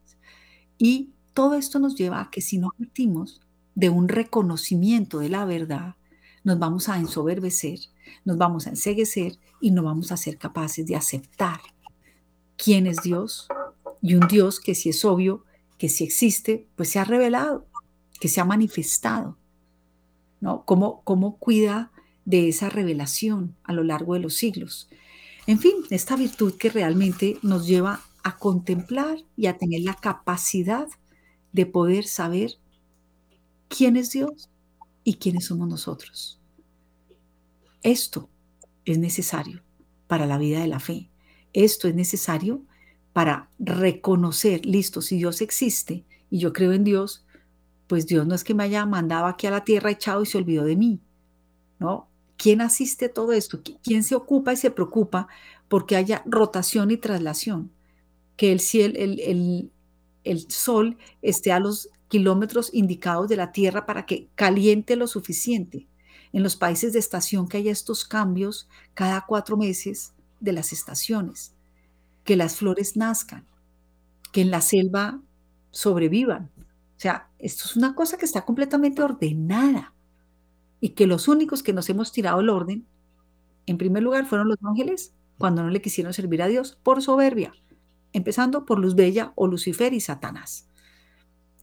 Y 0.78 1.12
todo 1.34 1.56
esto 1.56 1.80
nos 1.80 1.96
lleva 1.96 2.22
a 2.22 2.30
que 2.30 2.42
si 2.42 2.58
no 2.58 2.70
partimos 2.78 3.42
de 3.76 3.90
un 3.90 4.08
reconocimiento 4.08 5.20
de 5.20 5.30
la 5.30 5.46
verdad, 5.46 5.96
nos 6.44 6.60
vamos 6.60 6.90
a 6.90 6.98
ensoberbecer, 6.98 7.80
nos 8.26 8.38
vamos 8.38 8.68
a 8.68 8.72
enseguecer 8.72 9.38
y 9.62 9.72
no 9.72 9.84
vamos 9.84 10.12
a 10.12 10.18
ser 10.18 10.38
capaces 10.38 10.86
de 10.86 10.96
aceptar 10.96 11.62
quién 12.58 12.86
es 12.86 12.98
Dios 13.02 13.48
y 14.02 14.16
un 14.16 14.28
Dios 14.28 14.60
que 14.60 14.76
si 14.76 14.90
es 14.90 15.06
obvio, 15.06 15.46
que 15.78 15.88
si 15.88 16.04
existe, 16.04 16.68
pues 16.76 16.90
se 16.90 17.00
ha 17.00 17.06
revelado, 17.06 17.66
que 18.20 18.28
se 18.28 18.42
ha 18.42 18.46
manifestado. 18.46 19.38
¿no? 20.42 20.66
¿Cómo, 20.66 21.02
cómo 21.06 21.38
cuida 21.38 21.93
de 22.26 22.50
esa 22.50 22.70
revelación 22.70 23.56
a 23.64 23.74
lo 23.74 23.84
largo 23.84 24.14
de 24.14 24.20
los 24.20 24.36
siglos. 24.36 24.90
En 25.48 25.60
fin, 25.60 25.74
esta 25.90 26.16
virtud 26.16 26.56
que 26.58 26.70
realmente 26.70 27.38
nos 27.42 27.68
lleva 27.68 28.02
a 28.24 28.38
contemplar 28.38 29.18
y 29.36 29.48
a 29.48 29.58
tener 29.58 29.82
la 29.82 29.96
capacidad 29.96 30.88
de 31.52 31.66
poder 31.66 32.06
saber 32.06 32.54
quién 33.68 33.98
es 33.98 34.12
Dios 34.12 34.50
y 35.04 35.16
quiénes 35.16 35.46
somos 35.46 35.68
nosotros. 35.68 36.40
Esto 37.82 38.30
es 38.86 38.98
necesario 38.98 39.62
para 40.08 40.26
la 40.26 40.38
vida 40.38 40.62
de 40.62 40.68
la 40.68 40.80
fe. 40.80 41.10
Esto 41.52 41.88
es 41.90 41.96
necesario 41.96 42.64
para 43.12 43.50
reconocer, 43.60 44.66
listo, 44.66 45.02
si 45.02 45.18
Dios 45.18 45.42
existe 45.42 46.06
y 46.30 46.40
yo 46.40 46.54
creo 46.54 46.72
en 46.72 46.86
Dios, 46.86 47.26
pues 47.88 48.08
Dios 48.08 48.26
no 48.26 48.34
es 48.34 48.44
que 48.44 48.54
me 48.54 48.64
haya 48.64 48.86
mandado 48.86 49.26
aquí 49.26 49.46
a 49.46 49.52
la 49.52 49.66
tierra 49.66 49.92
echado 49.92 50.24
y 50.24 50.26
se 50.26 50.38
olvidó 50.38 50.64
de 50.64 50.78
mí. 50.78 51.02
¿no? 51.84 52.08
¿Quién 52.38 52.62
asiste 52.62 53.06
a 53.06 53.14
todo 53.14 53.32
esto? 53.34 53.62
¿Quién 53.84 54.04
se 54.04 54.16
ocupa 54.16 54.54
y 54.54 54.58
se 54.58 54.72
preocupa 54.72 55.28
porque 55.68 55.96
haya 55.96 56.24
rotación 56.26 56.92
y 56.92 56.98
traslación? 56.98 57.72
Que 58.36 58.52
el, 58.52 58.60
cielo, 58.60 58.96
el, 58.98 59.72
el 60.24 60.52
sol 60.52 60.98
esté 61.22 61.52
a 61.52 61.60
los 61.60 61.90
kilómetros 62.08 62.70
indicados 62.74 63.28
de 63.30 63.38
la 63.38 63.52
Tierra 63.52 63.86
para 63.86 64.06
que 64.06 64.28
caliente 64.36 64.96
lo 64.96 65.08
suficiente. 65.08 65.88
En 66.32 66.44
los 66.44 66.56
países 66.56 66.94
de 66.94 67.00
estación 67.00 67.48
que 67.48 67.58
haya 67.58 67.72
estos 67.72 68.06
cambios 68.06 68.68
cada 68.94 69.26
cuatro 69.28 69.56
meses 69.56 70.14
de 70.40 70.52
las 70.52 70.74
estaciones, 70.74 71.54
que 72.24 72.36
las 72.36 72.56
flores 72.56 72.98
nazcan, 72.98 73.46
que 74.32 74.42
en 74.42 74.52
la 74.52 74.62
selva 74.62 75.22
sobrevivan. 75.72 76.50
O 76.58 77.00
sea, 77.00 77.30
esto 77.40 77.66
es 77.66 77.76
una 77.76 77.96
cosa 77.96 78.18
que 78.18 78.26
está 78.26 78.46
completamente 78.46 79.02
ordenada 79.02 79.94
y 80.84 80.90
que 80.90 81.08
los 81.08 81.30
únicos 81.30 81.64
que 81.64 81.72
nos 81.72 81.90
hemos 81.90 82.12
tirado 82.12 82.42
el 82.42 82.50
orden, 82.50 82.86
en 83.68 83.78
primer 83.78 84.04
lugar, 84.04 84.26
fueron 84.26 84.50
los 84.50 84.58
ángeles 84.64 85.14
cuando 85.38 85.64
no 85.64 85.70
le 85.70 85.82
quisieron 85.82 86.14
servir 86.14 86.42
a 86.42 86.50
Dios 86.50 86.78
por 86.84 87.02
soberbia, 87.02 87.54
empezando 88.12 88.66
por 88.66 88.80
Luz 88.80 88.94
Bella 88.94 89.32
o 89.36 89.48
Lucifer 89.48 89.94
y 89.94 90.02
Satanás, 90.02 90.68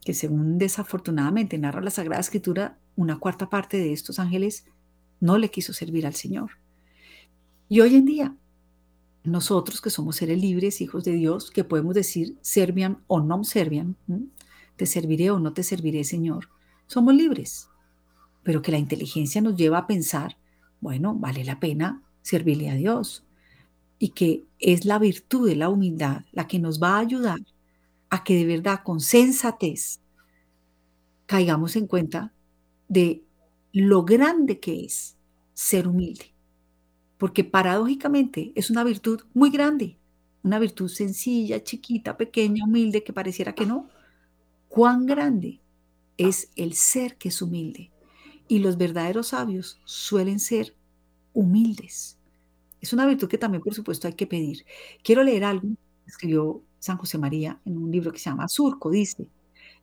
que 0.03 0.15
según 0.15 0.57
desafortunadamente 0.57 1.59
narra 1.59 1.81
la 1.81 1.91
Sagrada 1.91 2.19
Escritura, 2.19 2.79
una 2.95 3.19
cuarta 3.19 3.47
parte 3.47 3.77
de 3.77 3.93
estos 3.93 4.17
ángeles 4.17 4.65
no 5.19 5.37
le 5.37 5.51
quiso 5.51 5.71
servir 5.71 6.07
al 6.07 6.15
Señor. 6.15 6.53
Y 7.69 7.81
hoy 7.81 7.97
en 7.97 8.05
día, 8.05 8.35
nosotros 9.23 9.81
que 9.81 9.91
somos 9.91 10.15
seres 10.15 10.41
libres, 10.41 10.81
hijos 10.81 11.03
de 11.03 11.11
Dios, 11.11 11.51
que 11.51 11.63
podemos 11.63 11.93
decir 11.93 12.39
servian 12.41 13.03
o 13.05 13.21
no 13.21 13.43
servian, 13.43 13.95
te 14.77 14.87
serviré 14.87 15.29
o 15.29 15.37
no 15.37 15.53
te 15.53 15.61
serviré, 15.61 16.05
Señor, 16.05 16.49
somos 16.87 17.13
libres 17.13 17.67
pero 18.43 18.61
que 18.61 18.71
la 18.71 18.77
inteligencia 18.77 19.41
nos 19.41 19.55
lleva 19.55 19.79
a 19.79 19.87
pensar, 19.87 20.37
bueno, 20.79 21.15
vale 21.15 21.43
la 21.43 21.59
pena 21.59 22.01
servirle 22.21 22.69
a 22.69 22.75
Dios 22.75 23.23
y 23.99 24.09
que 24.09 24.45
es 24.59 24.85
la 24.85 24.99
virtud 24.99 25.47
de 25.47 25.55
la 25.55 25.69
humildad 25.69 26.23
la 26.31 26.47
que 26.47 26.59
nos 26.59 26.81
va 26.81 26.95
a 26.95 26.99
ayudar 26.99 27.39
a 28.09 28.23
que 28.23 28.35
de 28.35 28.45
verdad 28.45 28.81
con 28.83 28.99
sensatez 28.99 30.01
caigamos 31.25 31.75
en 31.75 31.87
cuenta 31.87 32.33
de 32.87 33.23
lo 33.71 34.03
grande 34.03 34.59
que 34.59 34.83
es 34.85 35.15
ser 35.53 35.87
humilde. 35.87 36.33
Porque 37.17 37.43
paradójicamente 37.43 38.51
es 38.55 38.69
una 38.69 38.83
virtud 38.83 39.21
muy 39.33 39.49
grande, 39.49 39.97
una 40.43 40.59
virtud 40.59 40.89
sencilla, 40.89 41.63
chiquita, 41.63 42.17
pequeña, 42.17 42.65
humilde, 42.65 43.03
que 43.03 43.13
pareciera 43.13 43.53
que 43.53 43.65
no. 43.65 43.87
Cuán 44.67 45.05
grande 45.05 45.61
es 46.17 46.49
el 46.55 46.73
ser 46.73 47.17
que 47.17 47.29
es 47.29 47.41
humilde. 47.41 47.90
Y 48.51 48.59
los 48.59 48.75
verdaderos 48.75 49.27
sabios 49.27 49.79
suelen 49.85 50.37
ser 50.37 50.75
humildes. 51.31 52.17
Es 52.81 52.91
una 52.91 53.05
virtud 53.05 53.29
que 53.29 53.37
también, 53.37 53.63
por 53.63 53.73
supuesto, 53.73 54.09
hay 54.09 54.13
que 54.13 54.27
pedir. 54.27 54.65
Quiero 55.05 55.23
leer 55.23 55.45
algo 55.45 55.69
que 55.69 56.09
escribió 56.11 56.61
San 56.77 56.97
José 56.97 57.17
María 57.17 57.61
en 57.63 57.77
un 57.77 57.89
libro 57.89 58.11
que 58.11 58.19
se 58.19 58.29
llama 58.29 58.49
Surco. 58.49 58.89
Dice, 58.91 59.25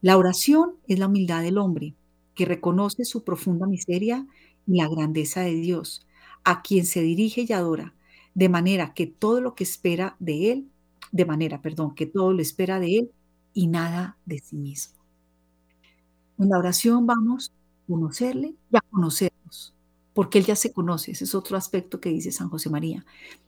la 0.03 0.19
oración 0.19 0.75
es 0.87 0.99
la 0.99 1.07
humildad 1.07 1.41
del 1.43 1.57
hombre, 1.57 1.95
que 2.35 2.45
reconoce 2.45 3.07
su 3.07 3.25
profunda 3.25 3.67
miseria 3.67 4.27
y 4.67 4.77
la 4.77 4.87
grandeza 4.87 5.41
de 5.41 5.55
Dios, 5.55 6.07
a 6.45 6.61
quien 6.61 6.85
se 6.85 7.01
dirige 7.01 7.47
y 7.49 7.53
adora, 7.55 7.95
de 8.35 8.51
manera 8.51 8.93
que 8.93 9.07
todo 9.07 9.41
lo 9.41 9.55
que 9.55 9.65
espera 9.65 10.15
de 10.19 10.53
él, 10.53 10.69
de 11.11 11.25
manera, 11.25 11.63
perdón, 11.63 11.95
que 11.95 12.05
todo 12.05 12.35
lo 12.35 12.43
espera 12.43 12.81
de 12.81 12.99
él 12.99 13.11
y 13.55 13.69
nada 13.69 14.19
de 14.27 14.41
sí 14.41 14.57
mismo. 14.57 14.99
En 16.39 16.51
la 16.51 16.59
oración 16.59 17.07
vamos 17.07 17.51
conocerle 17.89 18.55
y 18.71 18.77
a 18.77 18.81
conocernos, 18.91 19.75
porque 20.15 20.39
él 20.39 20.45
ya 20.47 20.57
se 20.57 20.73
conoce. 20.73 21.13
Ese 21.13 21.25
es 21.25 21.35
otro 21.35 21.57
aspecto 21.57 22.01
que 22.01 22.11
dice 22.11 22.33
San 22.33 22.49
José 22.51 22.71
María. 22.71 23.05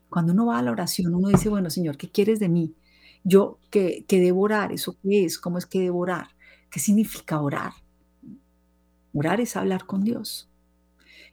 Cuando 0.08 0.32
uno 0.32 0.46
va 0.46 0.58
a 0.58 0.62
la 0.62 0.72
oración, 0.72 1.14
uno 1.14 1.28
dice, 1.28 1.48
bueno, 1.48 1.70
Señor, 1.70 1.96
¿qué 1.96 2.10
quieres 2.10 2.40
de 2.40 2.48
mí? 2.48 2.74
Yo, 3.24 3.58
¿qué, 3.70 4.04
qué 4.08 4.20
debo 4.20 4.42
orar? 4.42 4.72
¿Eso 4.72 4.96
qué 5.02 5.24
es? 5.24 5.38
¿Cómo 5.38 5.58
es 5.58 5.66
que 5.66 5.80
debo 5.80 6.00
orar? 6.00 6.28
¿Qué 6.70 6.80
significa 6.80 7.40
orar? 7.40 7.72
Orar 9.12 9.40
es 9.40 9.56
hablar 9.56 9.86
con 9.86 10.02
Dios. 10.04 10.48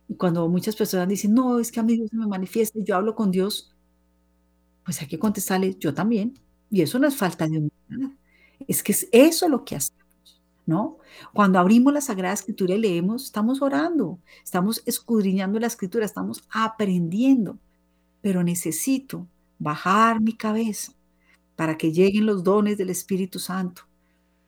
Y 0.09 0.15
cuando 0.15 0.47
muchas 0.49 0.75
personas 0.75 1.07
dicen, 1.07 1.33
no, 1.33 1.59
es 1.59 1.71
que 1.71 1.79
a 1.79 1.83
mí 1.83 1.95
Dios 1.95 2.09
se 2.09 2.17
me 2.17 2.27
manifiesta 2.27 2.79
y 2.79 2.83
yo 2.83 2.95
hablo 2.95 3.15
con 3.15 3.31
Dios, 3.31 3.73
pues 4.83 5.01
hay 5.01 5.07
que 5.07 5.19
contestarle, 5.19 5.75
yo 5.79 5.93
también. 5.93 6.39
Y 6.69 6.81
eso 6.81 6.99
no 6.99 7.07
es 7.07 7.15
falta 7.15 7.47
de 7.47 7.57
humildad. 7.57 8.17
Es 8.67 8.83
que 8.83 8.91
es 8.93 9.07
eso 9.11 9.49
lo 9.49 9.65
que 9.65 9.75
hacemos, 9.75 10.06
¿no? 10.67 10.97
Cuando 11.33 11.57
abrimos 11.57 11.93
la 11.93 12.01
Sagrada 12.01 12.35
Escritura 12.35 12.75
y 12.75 12.79
leemos, 12.79 13.23
estamos 13.23 13.61
orando, 13.61 14.19
estamos 14.43 14.83
escudriñando 14.85 15.59
la 15.59 15.67
Escritura, 15.67 16.05
estamos 16.05 16.43
aprendiendo. 16.51 17.57
Pero 18.21 18.43
necesito 18.43 19.25
bajar 19.57 20.21
mi 20.21 20.33
cabeza 20.33 20.91
para 21.55 21.77
que 21.77 21.91
lleguen 21.91 22.25
los 22.25 22.43
dones 22.43 22.77
del 22.77 22.89
Espíritu 22.89 23.39
Santo, 23.39 23.83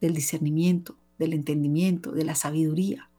del 0.01 0.13
discernimiento, 0.13 0.95
del 1.17 1.33
entendimiento, 1.33 2.11
de 2.11 2.25
la 2.25 2.35
sabiduría. 2.35 3.09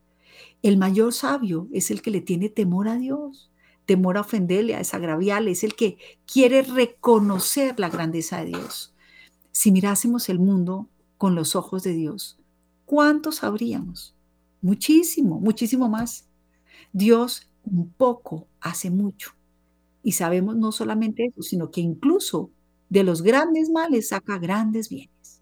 El 0.63 0.77
mayor 0.77 1.15
sabio 1.15 1.69
es 1.73 1.91
el 1.91 2.03
que 2.03 2.11
le 2.11 2.21
tiene 2.21 2.51
temor 2.51 2.87
a 2.87 2.97
Dios, 2.97 3.51
temor 3.87 4.19
a 4.19 4.21
ofenderle, 4.21 4.75
a 4.75 4.79
desagraviarle, 4.79 5.53
es 5.53 5.65
el 5.65 5.75
que 5.75 5.97
quiere 6.31 6.63
reconocer 6.63 7.81
la 7.81 7.89
grandeza 7.89 8.41
de 8.41 8.47
Dios. 8.47 8.95
Si 9.53 9.73
mirásemos 9.73 10.29
el 10.29 10.39
mundo 10.39 10.87
con 11.17 11.35
los 11.35 11.57
ojos 11.57 11.83
de 11.83 11.95
Dios, 11.95 12.40
¿cuánto 12.91 13.31
sabríamos? 13.31 14.17
Muchísimo, 14.63 15.39
muchísimo 15.39 15.89
más. 15.89 16.27
Dios 16.93 17.49
un 17.63 17.89
poco 17.89 18.49
hace 18.61 18.91
mucho. 18.91 19.31
Y 20.03 20.11
sabemos 20.11 20.57
no 20.57 20.73
solamente 20.73 21.27
eso, 21.27 21.41
sino 21.41 21.71
que 21.71 21.81
incluso 21.81 22.51
de 22.89 23.05
los 23.05 23.23
grandes 23.23 23.71
males 23.71 24.09
saca 24.09 24.39
grandes 24.39 24.89
bienes. 24.89 25.41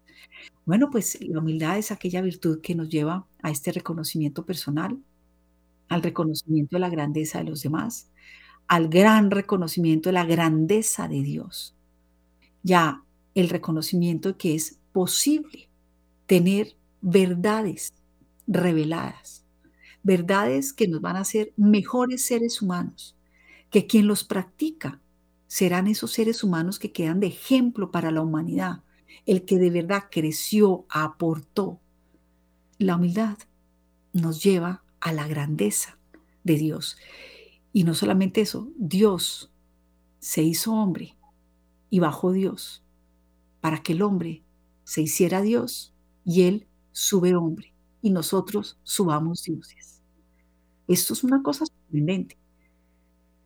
Bueno, 0.63 0.91
pues 0.91 1.17
la 1.21 1.39
humildad 1.39 1.79
es 1.79 1.91
aquella 1.91 2.21
virtud 2.21 2.61
que 2.61 2.75
nos 2.75 2.87
lleva 2.87 3.25
a 3.41 3.49
este 3.49 3.71
reconocimiento 3.71 4.45
personal, 4.45 4.99
al 5.87 6.03
reconocimiento 6.03 6.75
de 6.75 6.81
la 6.81 6.89
grandeza 6.89 7.39
de 7.39 7.45
los 7.45 7.63
demás, 7.63 8.11
al 8.67 8.89
gran 8.89 9.31
reconocimiento 9.31 10.09
de 10.09 10.13
la 10.13 10.25
grandeza 10.25 11.07
de 11.07 11.23
Dios. 11.23 11.73
Ya 12.61 13.03
el 13.33 13.49
reconocimiento 13.49 14.37
que 14.37 14.53
es 14.53 14.77
posible 14.93 15.67
tener 16.27 16.75
verdades 17.01 17.93
reveladas, 18.47 19.45
verdades 20.03 20.73
que 20.73 20.87
nos 20.87 21.01
van 21.01 21.15
a 21.15 21.21
hacer 21.21 21.53
mejores 21.55 22.25
seres 22.25 22.61
humanos, 22.61 23.15
que 23.69 23.85
quien 23.85 24.07
los 24.07 24.23
practica 24.23 24.99
serán 25.47 25.87
esos 25.87 26.11
seres 26.11 26.43
humanos 26.43 26.79
que 26.79 26.91
quedan 26.91 27.19
de 27.19 27.27
ejemplo 27.27 27.91
para 27.91 28.11
la 28.11 28.21
humanidad, 28.21 28.83
el 29.25 29.45
que 29.45 29.57
de 29.57 29.69
verdad 29.69 30.05
creció, 30.11 30.85
aportó. 30.89 31.79
La 32.77 32.95
humildad 32.95 33.37
nos 34.13 34.43
lleva 34.43 34.83
a 34.99 35.13
la 35.13 35.27
grandeza 35.27 35.97
de 36.43 36.55
Dios. 36.55 36.97
Y 37.73 37.83
no 37.83 37.93
solamente 37.93 38.41
eso, 38.41 38.71
Dios 38.77 39.51
se 40.19 40.41
hizo 40.41 40.73
hombre 40.73 41.15
y 41.89 41.99
bajó 41.99 42.31
Dios 42.31 42.83
para 43.61 43.81
que 43.83 43.93
el 43.93 44.01
hombre 44.01 44.43
se 44.83 45.01
hiciera 45.01 45.41
Dios 45.41 45.93
y 46.25 46.43
él 46.43 46.67
sube 46.99 47.33
hombre 47.33 47.73
y 48.01 48.09
nosotros 48.09 48.77
subamos 48.83 49.43
dioses. 49.43 50.01
Esto 50.87 51.13
es 51.13 51.23
una 51.23 51.41
cosa 51.41 51.65
sorprendente, 51.65 52.37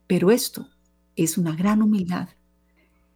pero 0.08 0.32
esto 0.32 0.68
es 1.16 1.38
una 1.38 1.56
gran 1.56 1.84
humildad. 1.84 2.30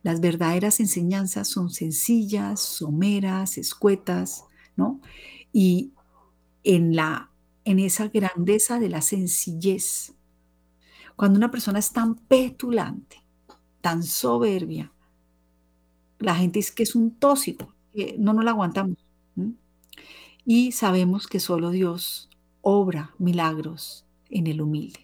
Las 0.03 0.21
verdaderas 0.21 0.79
enseñanzas 0.79 1.47
son 1.47 1.71
sencillas, 1.71 2.59
someras, 2.61 3.57
escuetas, 3.57 4.45
¿no? 4.75 5.01
Y 5.51 5.91
en 6.63 6.95
la 6.95 7.31
en 7.65 7.79
esa 7.79 8.07
grandeza 8.07 8.79
de 8.79 8.87
la 8.87 9.01
sencillez. 9.01 10.13
Cuando 11.17 11.37
una 11.37 11.51
persona 11.51 11.79
es 11.79 11.91
tan 11.91 12.15
petulante, 12.15 13.25
tan 13.81 14.03
soberbia, 14.03 14.93
la 16.19 16.35
gente 16.35 16.59
dice 16.59 16.73
que 16.73 16.83
es 16.83 16.95
un 16.95 17.11
tóxico, 17.11 17.73
que 17.91 18.15
no 18.17 18.31
nos 18.33 18.45
la 18.45 18.51
aguantamos. 18.51 19.06
Y 20.49 20.71
sabemos 20.71 21.27
que 21.27 21.41
solo 21.41 21.71
Dios 21.71 22.29
obra 22.61 23.13
milagros 23.19 24.05
en 24.29 24.47
el 24.47 24.61
humilde. 24.61 25.01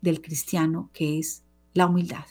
del 0.00 0.20
cristiano, 0.20 0.90
que 0.92 1.18
es 1.18 1.42
la 1.74 1.86
humildad. 1.86 2.24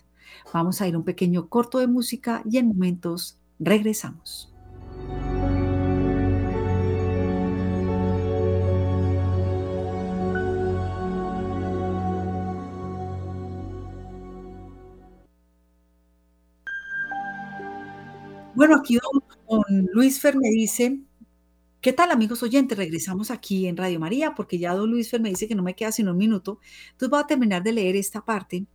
Vamos 0.53 0.79
a 0.81 0.87
ir 0.87 0.95
un 0.95 1.03
pequeño 1.03 1.49
corto 1.49 1.79
de 1.79 1.87
música 1.87 2.41
y 2.49 2.57
en 2.57 2.69
momentos 2.69 3.37
regresamos. 3.59 4.53
Bueno, 18.57 18.75
aquí 18.75 18.97
don, 18.97 19.87
Luis 19.93 20.19
Fer 20.19 20.35
me 20.35 20.49
dice 20.49 20.99
¿Qué 21.79 21.93
tal, 21.93 22.09
amigos 22.09 22.41
oyentes? 22.41 22.75
Regresamos 22.75 23.29
aquí 23.29 23.67
en 23.67 23.77
Radio 23.77 23.99
María, 23.99 24.33
porque 24.33 24.57
ya 24.57 24.73
don 24.73 24.89
Luis 24.89 25.11
Fer 25.11 25.21
me 25.21 25.29
dice 25.29 25.47
que 25.47 25.53
no 25.53 25.61
me 25.61 25.75
queda 25.75 25.91
sino 25.91 26.09
un 26.09 26.17
minuto. 26.17 26.59
Entonces 26.87 27.11
voy 27.11 27.19
a 27.19 27.27
terminar 27.27 27.61
de 27.61 27.71
leer 27.73 27.95
esta 27.95 28.25
parte 28.25 28.65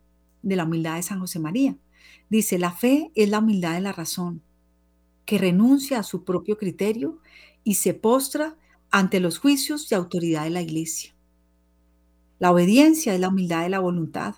de 0.41 0.55
la 0.55 0.63
humildad 0.63 0.95
de 0.95 1.03
San 1.03 1.19
José 1.19 1.37
María. 1.39 1.75
Dice, 2.29 2.57
la 2.59 2.71
fe 2.71 3.11
es 3.13 3.27
la 3.27 3.39
humildad 3.39 3.73
de 3.73 3.81
la 3.81 3.91
razón, 3.91 4.41
que 5.25 5.37
renuncia 5.37 5.99
a 5.99 6.03
su 6.03 6.23
propio 6.23 6.57
criterio 6.57 7.19
y 7.65 7.73
se 7.73 7.93
postra 7.93 8.55
ante 8.89 9.19
los 9.19 9.37
juicios 9.37 9.91
y 9.91 9.95
autoridad 9.95 10.45
de 10.45 10.51
la 10.51 10.61
iglesia. 10.61 11.13
La 12.39 12.53
obediencia 12.53 13.13
es 13.13 13.19
la 13.19 13.27
humildad 13.27 13.63
de 13.63 13.69
la 13.69 13.79
voluntad, 13.79 14.35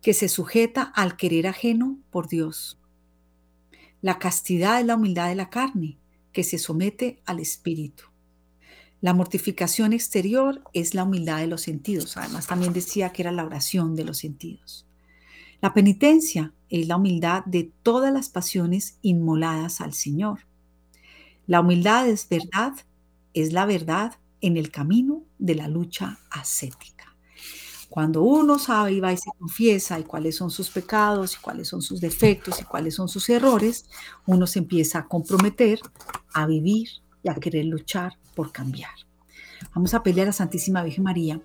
que 0.00 0.14
se 0.14 0.30
sujeta 0.30 0.84
al 0.84 1.18
querer 1.18 1.48
ajeno 1.48 1.98
por 2.10 2.28
Dios. 2.28 2.78
La 4.04 4.18
castidad 4.18 4.80
es 4.80 4.86
la 4.86 4.96
humildad 4.96 5.30
de 5.30 5.34
la 5.34 5.48
carne, 5.48 5.96
que 6.30 6.44
se 6.44 6.58
somete 6.58 7.22
al 7.24 7.40
espíritu. 7.40 8.04
La 9.00 9.14
mortificación 9.14 9.94
exterior 9.94 10.62
es 10.74 10.92
la 10.92 11.04
humildad 11.04 11.38
de 11.38 11.46
los 11.46 11.62
sentidos. 11.62 12.18
Además, 12.18 12.46
también 12.46 12.74
decía 12.74 13.14
que 13.14 13.22
era 13.22 13.32
la 13.32 13.46
oración 13.46 13.96
de 13.96 14.04
los 14.04 14.18
sentidos. 14.18 14.86
La 15.62 15.72
penitencia 15.72 16.52
es 16.68 16.86
la 16.86 16.98
humildad 16.98 17.46
de 17.46 17.72
todas 17.82 18.12
las 18.12 18.28
pasiones 18.28 18.98
inmoladas 19.00 19.80
al 19.80 19.94
Señor. 19.94 20.40
La 21.46 21.60
humildad 21.60 22.06
es 22.06 22.28
verdad, 22.28 22.74
es 23.32 23.54
la 23.54 23.64
verdad 23.64 24.18
en 24.42 24.58
el 24.58 24.70
camino 24.70 25.22
de 25.38 25.54
la 25.54 25.66
lucha 25.66 26.18
ascética. 26.30 26.93
Cuando 27.94 28.24
uno 28.24 28.58
sabe 28.58 28.94
y 28.94 28.98
va 28.98 29.12
y 29.12 29.16
se 29.16 29.30
confiesa 29.38 30.00
y 30.00 30.02
cuáles 30.02 30.34
son 30.34 30.50
sus 30.50 30.68
pecados 30.68 31.36
y 31.36 31.40
cuáles 31.40 31.68
son 31.68 31.80
sus 31.80 32.00
defectos 32.00 32.60
y 32.60 32.64
cuáles 32.64 32.96
son 32.96 33.08
sus 33.08 33.28
errores, 33.28 33.88
uno 34.26 34.48
se 34.48 34.58
empieza 34.58 34.98
a 34.98 35.06
comprometer 35.06 35.78
a 36.32 36.44
vivir 36.44 36.88
y 37.22 37.28
a 37.28 37.36
querer 37.36 37.66
luchar 37.66 38.18
por 38.34 38.50
cambiar. 38.50 38.90
Vamos 39.76 39.94
a 39.94 40.02
pelear 40.02 40.26
a 40.26 40.30
la 40.30 40.32
Santísima 40.32 40.82
Virgen 40.82 41.04
María, 41.04 41.40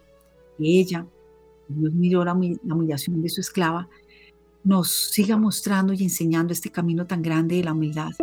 que 0.58 0.80
ella, 0.80 1.06
Dios 1.68 1.94
miró 1.94 2.26
la 2.26 2.34
humillación 2.34 3.22
de 3.22 3.30
su 3.30 3.42
esclava, 3.42 3.88
nos 4.64 4.92
siga 4.92 5.38
mostrando 5.38 5.94
y 5.94 6.02
enseñando 6.02 6.52
este 6.52 6.72
camino 6.72 7.06
tan 7.06 7.22
grande 7.22 7.58
de 7.58 7.64
la 7.66 7.74
humildad. 7.74 8.14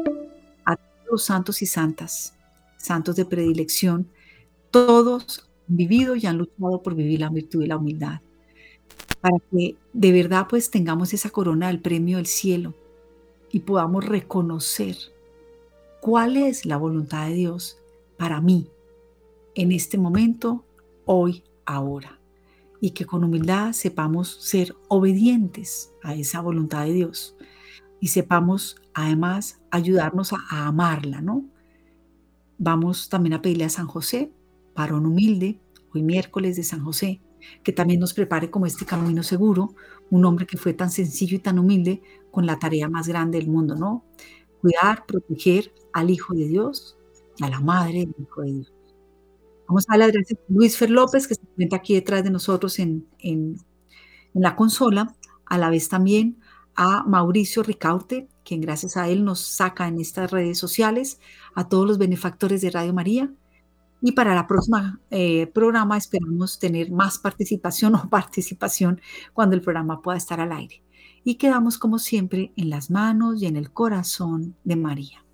A 0.64 0.74
todos 0.74 1.06
los 1.08 1.24
santos 1.24 1.62
y 1.62 1.66
santas, 1.66 2.34
santos 2.76 3.14
de 3.14 3.24
predilección, 3.24 4.10
todos 4.72 5.48
vivido 5.66 6.16
y 6.16 6.26
han 6.26 6.38
luchado 6.38 6.82
por 6.82 6.94
vivir 6.94 7.20
la 7.20 7.28
virtud 7.28 7.64
y 7.64 7.66
la 7.66 7.76
humildad. 7.76 8.20
Para 9.20 9.38
que 9.50 9.76
de 9.92 10.12
verdad 10.12 10.46
pues 10.48 10.70
tengamos 10.70 11.12
esa 11.12 11.30
corona 11.30 11.68
del 11.68 11.80
premio 11.80 12.18
del 12.18 12.26
cielo 12.26 12.74
y 13.50 13.60
podamos 13.60 14.04
reconocer 14.04 14.96
cuál 16.00 16.36
es 16.36 16.66
la 16.66 16.76
voluntad 16.76 17.26
de 17.28 17.34
Dios 17.34 17.78
para 18.16 18.40
mí 18.40 18.68
en 19.54 19.72
este 19.72 19.98
momento, 19.98 20.64
hoy, 21.06 21.42
ahora 21.64 22.20
y 22.80 22.90
que 22.90 23.06
con 23.06 23.24
humildad 23.24 23.72
sepamos 23.72 24.36
ser 24.40 24.74
obedientes 24.88 25.92
a 26.02 26.14
esa 26.14 26.40
voluntad 26.40 26.84
de 26.84 26.92
Dios 26.92 27.36
y 28.00 28.08
sepamos 28.08 28.76
además 28.94 29.60
ayudarnos 29.70 30.32
a, 30.32 30.66
amarla, 30.66 31.20
¿no? 31.20 31.44
Vamos 32.58 33.08
también 33.08 33.34
a 33.34 33.42
pedirle 33.42 33.64
a 33.64 33.70
San 33.70 33.86
José, 33.86 34.30
varón 34.76 35.06
humilde, 35.06 35.60
hoy 35.94 36.02
miércoles 36.02 36.56
de 36.56 36.62
San 36.62 36.84
José, 36.84 37.20
que 37.62 37.72
también 37.72 38.00
nos 38.00 38.14
prepare 38.14 38.50
como 38.50 38.66
este 38.66 38.84
camino 38.84 39.22
seguro, 39.22 39.74
un 40.10 40.24
hombre 40.24 40.46
que 40.46 40.56
fue 40.56 40.74
tan 40.74 40.90
sencillo 40.90 41.36
y 41.36 41.40
tan 41.40 41.58
humilde 41.58 42.02
con 42.30 42.46
la 42.46 42.58
tarea 42.58 42.88
más 42.88 43.08
grande 43.08 43.38
del 43.38 43.48
mundo, 43.48 43.74
¿no? 43.74 44.04
Cuidar, 44.60 45.06
proteger 45.06 45.72
al 45.92 46.10
Hijo 46.10 46.34
de 46.34 46.46
Dios 46.46 46.96
a 47.40 47.50
la 47.50 47.60
Madre 47.60 48.00
del 48.00 48.14
Hijo 48.20 48.42
de 48.42 48.52
Dios. 48.52 48.72
Vamos 49.68 49.84
a 49.88 49.96
darle 49.96 50.12
gracias 50.12 50.38
a 50.38 50.52
Luis 50.52 50.76
Fer 50.76 50.90
López, 50.90 51.26
que 51.26 51.34
se 51.34 51.42
encuentra 51.42 51.78
aquí 51.78 51.94
detrás 51.94 52.22
de 52.22 52.30
nosotros 52.30 52.78
en, 52.78 53.06
en, 53.18 53.56
la 54.32 54.54
consola, 54.54 55.14
a 55.46 55.58
la 55.58 55.70
vez 55.70 55.88
también 55.88 56.38
a 56.74 57.04
Mauricio 57.04 57.62
Ricaurte, 57.62 58.28
quien 58.44 58.60
gracias 58.60 58.96
a 58.96 59.08
él 59.08 59.24
nos 59.24 59.40
saca 59.40 59.88
en 59.88 59.98
estas 59.98 60.30
redes 60.30 60.58
sociales, 60.58 61.20
a 61.54 61.68
todos 61.68 61.86
los 61.86 61.98
benefactores 61.98 62.60
de 62.60 62.70
Radio 62.70 62.92
María. 62.92 63.32
Y 64.06 64.12
para 64.12 64.36
la 64.36 64.46
próxima 64.46 65.00
eh, 65.10 65.48
programa 65.48 65.96
esperamos 65.96 66.60
tener 66.60 66.92
más 66.92 67.18
participación 67.18 67.92
o 67.96 68.08
participación 68.08 69.00
cuando 69.32 69.56
el 69.56 69.62
programa 69.62 70.00
pueda 70.00 70.16
estar 70.16 70.38
al 70.38 70.52
aire. 70.52 70.80
Y 71.24 71.34
quedamos 71.34 71.76
como 71.76 71.98
siempre 71.98 72.52
en 72.54 72.70
las 72.70 72.88
manos 72.88 73.42
y 73.42 73.46
en 73.46 73.56
el 73.56 73.72
corazón 73.72 74.54
de 74.62 74.76
María. 74.76 75.24